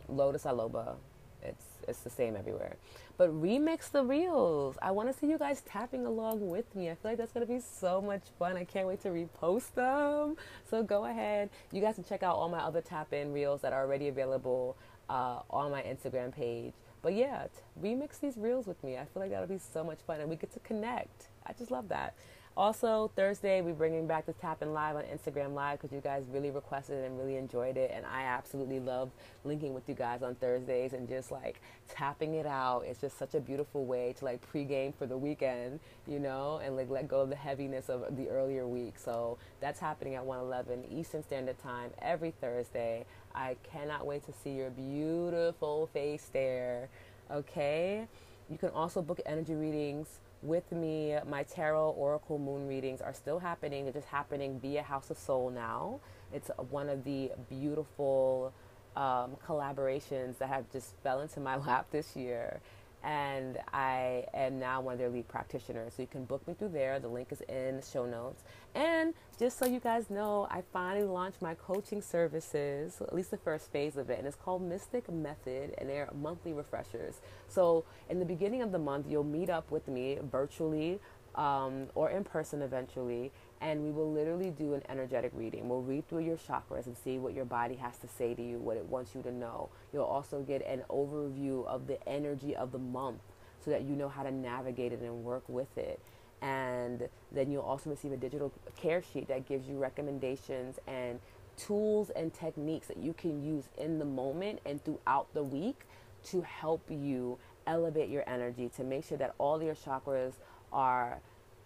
Lotus 0.08 0.44
Aloba. 0.44 0.96
It's 1.42 1.64
it's 1.86 2.00
the 2.00 2.10
same 2.10 2.36
everywhere. 2.36 2.76
But 3.16 3.30
remix 3.30 3.90
the 3.90 4.02
reels. 4.02 4.76
I 4.80 4.90
want 4.90 5.12
to 5.12 5.18
see 5.18 5.26
you 5.26 5.38
guys 5.38 5.60
tapping 5.62 6.06
along 6.06 6.48
with 6.48 6.74
me. 6.74 6.90
I 6.90 6.94
feel 6.94 7.10
like 7.12 7.18
that's 7.18 7.32
to 7.32 7.46
be 7.46 7.60
so 7.60 8.00
much 8.00 8.22
fun. 8.38 8.56
I 8.56 8.64
can't 8.64 8.88
wait 8.88 9.02
to 9.02 9.08
repost 9.08 9.74
them. 9.74 10.36
So 10.68 10.82
go 10.82 11.04
ahead. 11.04 11.50
You 11.70 11.80
guys 11.80 11.96
can 11.96 12.04
check 12.04 12.22
out 12.22 12.36
all 12.36 12.48
my 12.48 12.58
other 12.58 12.80
tap 12.80 13.12
in 13.12 13.32
reels 13.32 13.60
that 13.60 13.72
are 13.72 13.84
already 13.84 14.08
available 14.08 14.76
uh, 15.08 15.40
on 15.50 15.70
my 15.70 15.82
Instagram 15.82 16.34
page. 16.34 16.72
But 17.02 17.14
yeah, 17.14 17.46
remix 17.82 18.18
these 18.18 18.38
reels 18.38 18.66
with 18.66 18.82
me. 18.82 18.96
I 18.96 19.04
feel 19.04 19.20
like 19.22 19.30
that'll 19.30 19.46
be 19.46 19.58
so 19.58 19.84
much 19.84 19.98
fun 20.06 20.20
and 20.20 20.30
we 20.30 20.36
get 20.36 20.52
to 20.54 20.60
connect. 20.60 21.28
I 21.46 21.52
just 21.52 21.70
love 21.70 21.88
that. 21.90 22.14
Also, 22.56 23.10
Thursday, 23.16 23.60
we're 23.62 23.74
bringing 23.74 24.06
back 24.06 24.26
the 24.26 24.32
Tapping 24.34 24.72
Live 24.72 24.94
on 24.94 25.02
Instagram 25.04 25.54
Live 25.54 25.80
because 25.80 25.92
you 25.92 26.00
guys 26.00 26.22
really 26.30 26.52
requested 26.52 27.02
it 27.02 27.06
and 27.06 27.18
really 27.18 27.36
enjoyed 27.36 27.76
it. 27.76 27.90
And 27.92 28.06
I 28.06 28.22
absolutely 28.22 28.78
love 28.78 29.10
linking 29.42 29.74
with 29.74 29.88
you 29.88 29.96
guys 29.96 30.22
on 30.22 30.36
Thursdays 30.36 30.92
and 30.92 31.08
just 31.08 31.32
like 31.32 31.60
tapping 31.88 32.34
it 32.34 32.46
out. 32.46 32.82
It's 32.86 33.00
just 33.00 33.18
such 33.18 33.34
a 33.34 33.40
beautiful 33.40 33.86
way 33.86 34.14
to 34.18 34.24
like 34.24 34.40
pregame 34.52 34.94
for 34.94 35.04
the 35.04 35.18
weekend, 35.18 35.80
you 36.06 36.20
know, 36.20 36.60
and 36.62 36.76
like 36.76 36.88
let 36.90 37.08
go 37.08 37.22
of 37.22 37.28
the 37.28 37.34
heaviness 37.34 37.88
of 37.88 38.16
the 38.16 38.28
earlier 38.28 38.68
week. 38.68 39.00
So 39.00 39.36
that's 39.60 39.80
happening 39.80 40.14
at 40.14 40.24
111 40.24 40.84
Eastern 40.96 41.24
Standard 41.24 41.58
Time 41.58 41.90
every 42.00 42.30
Thursday. 42.40 43.04
I 43.34 43.56
cannot 43.64 44.06
wait 44.06 44.24
to 44.26 44.32
see 44.44 44.50
your 44.50 44.70
beautiful 44.70 45.88
face 45.92 46.30
there. 46.32 46.88
Okay? 47.32 48.06
You 48.48 48.58
can 48.58 48.68
also 48.68 49.02
book 49.02 49.20
energy 49.26 49.54
readings 49.54 50.20
with 50.44 50.70
me. 50.72 51.16
My 51.28 51.42
tarot, 51.44 51.90
oracle, 51.90 52.38
moon 52.38 52.68
readings 52.68 53.00
are 53.00 53.14
still 53.14 53.38
happening. 53.38 53.84
They're 53.84 53.92
just 53.92 54.08
happening 54.08 54.60
via 54.60 54.82
House 54.82 55.10
of 55.10 55.18
Soul 55.18 55.50
now. 55.50 56.00
It's 56.32 56.50
one 56.70 56.88
of 56.88 57.04
the 57.04 57.32
beautiful 57.48 58.52
um, 58.96 59.36
collaborations 59.46 60.38
that 60.38 60.48
have 60.48 60.70
just 60.70 60.94
fell 61.02 61.20
into 61.20 61.40
my 61.40 61.56
lap 61.66 61.86
this 61.90 62.14
year 62.16 62.60
and 63.04 63.58
I 63.72 64.24
am 64.32 64.58
now 64.58 64.80
one 64.80 64.94
of 64.94 64.98
their 64.98 65.10
lead 65.10 65.28
practitioners. 65.28 65.94
So 65.94 66.02
you 66.02 66.08
can 66.08 66.24
book 66.24 66.46
me 66.48 66.54
through 66.54 66.70
there. 66.70 66.98
The 66.98 67.08
link 67.08 67.28
is 67.30 67.42
in 67.42 67.76
the 67.76 67.82
show 67.82 68.06
notes. 68.06 68.42
And 68.74 69.12
just 69.38 69.58
so 69.58 69.66
you 69.66 69.78
guys 69.78 70.08
know, 70.08 70.48
I 70.50 70.62
finally 70.72 71.06
launched 71.06 71.42
my 71.42 71.54
coaching 71.54 72.00
services, 72.00 73.00
at 73.00 73.14
least 73.14 73.30
the 73.30 73.36
first 73.36 73.70
phase 73.70 73.96
of 73.96 74.08
it, 74.08 74.18
and 74.18 74.26
it's 74.26 74.36
called 74.36 74.62
Mystic 74.62 75.10
Method, 75.12 75.74
and 75.78 75.88
they're 75.88 76.08
monthly 76.14 76.54
refreshers. 76.54 77.20
So 77.46 77.84
in 78.08 78.18
the 78.18 78.24
beginning 78.24 78.62
of 78.62 78.72
the 78.72 78.78
month, 78.78 79.06
you'll 79.08 79.22
meet 79.22 79.50
up 79.50 79.70
with 79.70 79.86
me 79.86 80.18
virtually 80.22 80.98
um, 81.34 81.88
or 81.94 82.10
in 82.10 82.24
person 82.24 82.62
eventually, 82.62 83.32
and 83.64 83.82
we 83.82 83.90
will 83.90 84.12
literally 84.12 84.50
do 84.50 84.74
an 84.74 84.82
energetic 84.90 85.32
reading. 85.34 85.70
We'll 85.70 85.80
read 85.80 86.06
through 86.06 86.24
your 86.24 86.36
chakras 86.36 86.84
and 86.84 86.94
see 87.02 87.18
what 87.18 87.32
your 87.32 87.46
body 87.46 87.76
has 87.76 87.96
to 87.98 88.06
say 88.06 88.34
to 88.34 88.42
you, 88.42 88.58
what 88.58 88.76
it 88.76 88.84
wants 88.84 89.14
you 89.14 89.22
to 89.22 89.32
know. 89.32 89.70
You'll 89.90 90.04
also 90.04 90.42
get 90.42 90.60
an 90.66 90.82
overview 90.90 91.66
of 91.66 91.86
the 91.86 92.06
energy 92.06 92.54
of 92.54 92.72
the 92.72 92.78
month 92.78 93.22
so 93.64 93.70
that 93.70 93.84
you 93.84 93.96
know 93.96 94.10
how 94.10 94.22
to 94.22 94.30
navigate 94.30 94.92
it 94.92 95.00
and 95.00 95.24
work 95.24 95.44
with 95.48 95.78
it. 95.78 95.98
And 96.42 97.08
then 97.32 97.50
you'll 97.50 97.62
also 97.62 97.88
receive 97.88 98.12
a 98.12 98.18
digital 98.18 98.52
care 98.76 99.02
sheet 99.02 99.28
that 99.28 99.48
gives 99.48 99.66
you 99.66 99.78
recommendations 99.78 100.78
and 100.86 101.18
tools 101.56 102.10
and 102.10 102.34
techniques 102.34 102.88
that 102.88 102.98
you 102.98 103.14
can 103.14 103.42
use 103.42 103.64
in 103.78 103.98
the 103.98 104.04
moment 104.04 104.58
and 104.66 104.84
throughout 104.84 105.32
the 105.32 105.42
week 105.42 105.86
to 106.24 106.42
help 106.42 106.82
you 106.90 107.38
elevate 107.66 108.10
your 108.10 108.28
energy, 108.28 108.70
to 108.76 108.84
make 108.84 109.06
sure 109.06 109.16
that 109.16 109.34
all 109.38 109.62
your 109.62 109.74
chakras 109.74 110.34
are 110.70 111.18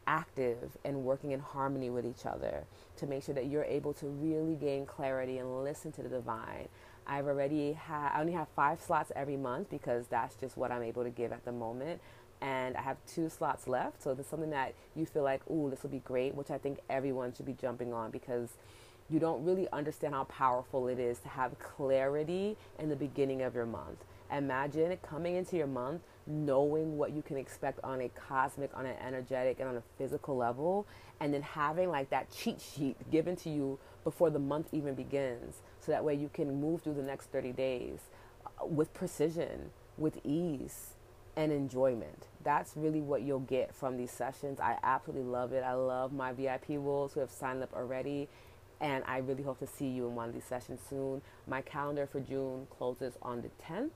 active 0.08 0.78
and 0.84 1.04
working 1.04 1.32
in 1.32 1.38
harmony 1.38 1.90
with 1.90 2.06
each 2.06 2.24
other 2.24 2.64
to 2.96 3.06
make 3.06 3.22
sure 3.22 3.34
that 3.34 3.46
you're 3.46 3.64
able 3.64 3.92
to 3.92 4.06
really 4.06 4.54
gain 4.54 4.86
clarity 4.86 5.36
and 5.38 5.62
listen 5.62 5.92
to 5.92 6.02
the 6.02 6.08
divine. 6.08 6.66
I've 7.06 7.26
already 7.26 7.74
had, 7.74 8.12
I 8.14 8.20
only 8.20 8.32
have 8.32 8.48
five 8.56 8.80
slots 8.80 9.12
every 9.14 9.36
month 9.36 9.68
because 9.70 10.06
that's 10.08 10.34
just 10.34 10.56
what 10.56 10.72
I'm 10.72 10.82
able 10.82 11.04
to 11.04 11.10
give 11.10 11.30
at 11.30 11.44
the 11.44 11.52
moment. 11.52 12.00
And 12.40 12.76
I 12.76 12.82
have 12.82 12.96
two 13.06 13.28
slots 13.28 13.68
left. 13.68 14.02
So 14.02 14.10
if 14.10 14.18
it's 14.18 14.28
something 14.28 14.50
that 14.50 14.74
you 14.96 15.04
feel 15.04 15.24
like, 15.24 15.42
ooh, 15.50 15.68
this 15.70 15.82
will 15.82 15.90
be 15.90 16.00
great, 16.00 16.34
which 16.34 16.50
I 16.50 16.58
think 16.58 16.78
everyone 16.88 17.34
should 17.34 17.46
be 17.46 17.54
jumping 17.54 17.92
on 17.92 18.10
because 18.10 18.50
you 19.10 19.18
don't 19.18 19.44
really 19.44 19.68
understand 19.72 20.14
how 20.14 20.24
powerful 20.24 20.88
it 20.88 20.98
is 20.98 21.18
to 21.20 21.28
have 21.28 21.58
clarity 21.58 22.56
in 22.78 22.88
the 22.88 22.96
beginning 22.96 23.42
of 23.42 23.54
your 23.54 23.66
month. 23.66 24.04
Imagine 24.30 24.96
coming 25.02 25.36
into 25.36 25.56
your 25.56 25.66
month 25.66 26.02
knowing 26.28 26.98
what 26.98 27.12
you 27.12 27.22
can 27.22 27.36
expect 27.36 27.80
on 27.82 28.00
a 28.00 28.08
cosmic, 28.10 28.70
on 28.76 28.86
an 28.86 28.96
energetic, 29.04 29.58
and 29.60 29.68
on 29.68 29.76
a 29.76 29.82
physical 29.96 30.36
level, 30.36 30.86
and 31.20 31.32
then 31.32 31.42
having 31.42 31.90
like 31.90 32.10
that 32.10 32.30
cheat 32.30 32.60
sheet 32.60 32.96
given 33.10 33.34
to 33.36 33.50
you 33.50 33.78
before 34.04 34.30
the 34.30 34.38
month 34.38 34.68
even 34.72 34.94
begins. 34.94 35.56
So 35.80 35.92
that 35.92 36.04
way 36.04 36.14
you 36.14 36.30
can 36.32 36.60
move 36.60 36.82
through 36.82 36.94
the 36.94 37.02
next 37.02 37.26
30 37.26 37.52
days 37.52 38.00
uh, 38.46 38.66
with 38.66 38.92
precision, 38.92 39.70
with 39.96 40.18
ease, 40.24 40.94
and 41.36 41.52
enjoyment. 41.52 42.26
That's 42.42 42.72
really 42.76 43.00
what 43.00 43.22
you'll 43.22 43.38
get 43.40 43.74
from 43.74 43.96
these 43.96 44.10
sessions. 44.10 44.58
I 44.60 44.76
absolutely 44.82 45.30
love 45.30 45.52
it. 45.52 45.62
I 45.62 45.74
love 45.74 46.12
my 46.12 46.32
VIP 46.32 46.70
wolves 46.70 47.14
who 47.14 47.20
have 47.20 47.30
signed 47.30 47.62
up 47.62 47.72
already. 47.74 48.28
And 48.80 49.04
I 49.06 49.18
really 49.18 49.42
hope 49.42 49.58
to 49.60 49.66
see 49.66 49.86
you 49.86 50.06
in 50.08 50.14
one 50.14 50.28
of 50.28 50.34
these 50.34 50.44
sessions 50.44 50.80
soon. 50.88 51.22
My 51.46 51.62
calendar 51.62 52.06
for 52.06 52.20
June 52.20 52.66
closes 52.76 53.14
on 53.22 53.42
the 53.42 53.50
10th. 53.64 53.90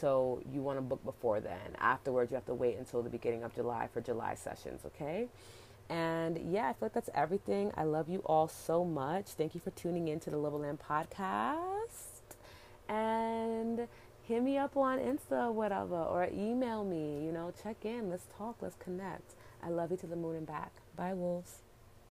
So 0.00 0.40
you 0.52 0.62
want 0.62 0.78
to 0.78 0.82
book 0.82 1.04
before 1.04 1.40
then. 1.40 1.76
Afterwards, 1.78 2.30
you 2.30 2.36
have 2.36 2.46
to 2.46 2.54
wait 2.54 2.76
until 2.78 3.02
the 3.02 3.10
beginning 3.10 3.42
of 3.42 3.54
July 3.54 3.88
for 3.92 4.00
July 4.00 4.34
sessions, 4.34 4.82
okay? 4.86 5.28
And 5.88 6.52
yeah, 6.52 6.68
I 6.68 6.72
feel 6.72 6.78
like 6.82 6.92
that's 6.92 7.10
everything. 7.14 7.72
I 7.76 7.84
love 7.84 8.08
you 8.08 8.20
all 8.26 8.46
so 8.46 8.84
much. 8.84 9.28
Thank 9.28 9.54
you 9.54 9.60
for 9.60 9.70
tuning 9.70 10.08
in 10.08 10.20
to 10.20 10.30
the 10.30 10.36
Lobaland 10.36 10.78
podcast. 10.78 12.36
And 12.88 13.88
hit 14.22 14.42
me 14.42 14.56
up 14.58 14.76
on 14.76 14.98
Insta 14.98 15.52
whatever, 15.52 15.96
or 15.96 16.28
email 16.32 16.84
me. 16.84 17.24
You 17.24 17.32
know, 17.32 17.52
check 17.62 17.84
in. 17.84 18.10
Let's 18.10 18.26
talk. 18.36 18.56
Let's 18.60 18.76
connect. 18.76 19.34
I 19.62 19.70
love 19.70 19.90
you 19.90 19.96
to 19.98 20.06
the 20.06 20.16
moon 20.16 20.36
and 20.36 20.46
back. 20.46 20.72
Bye, 20.94 21.14
wolves. 21.14 21.62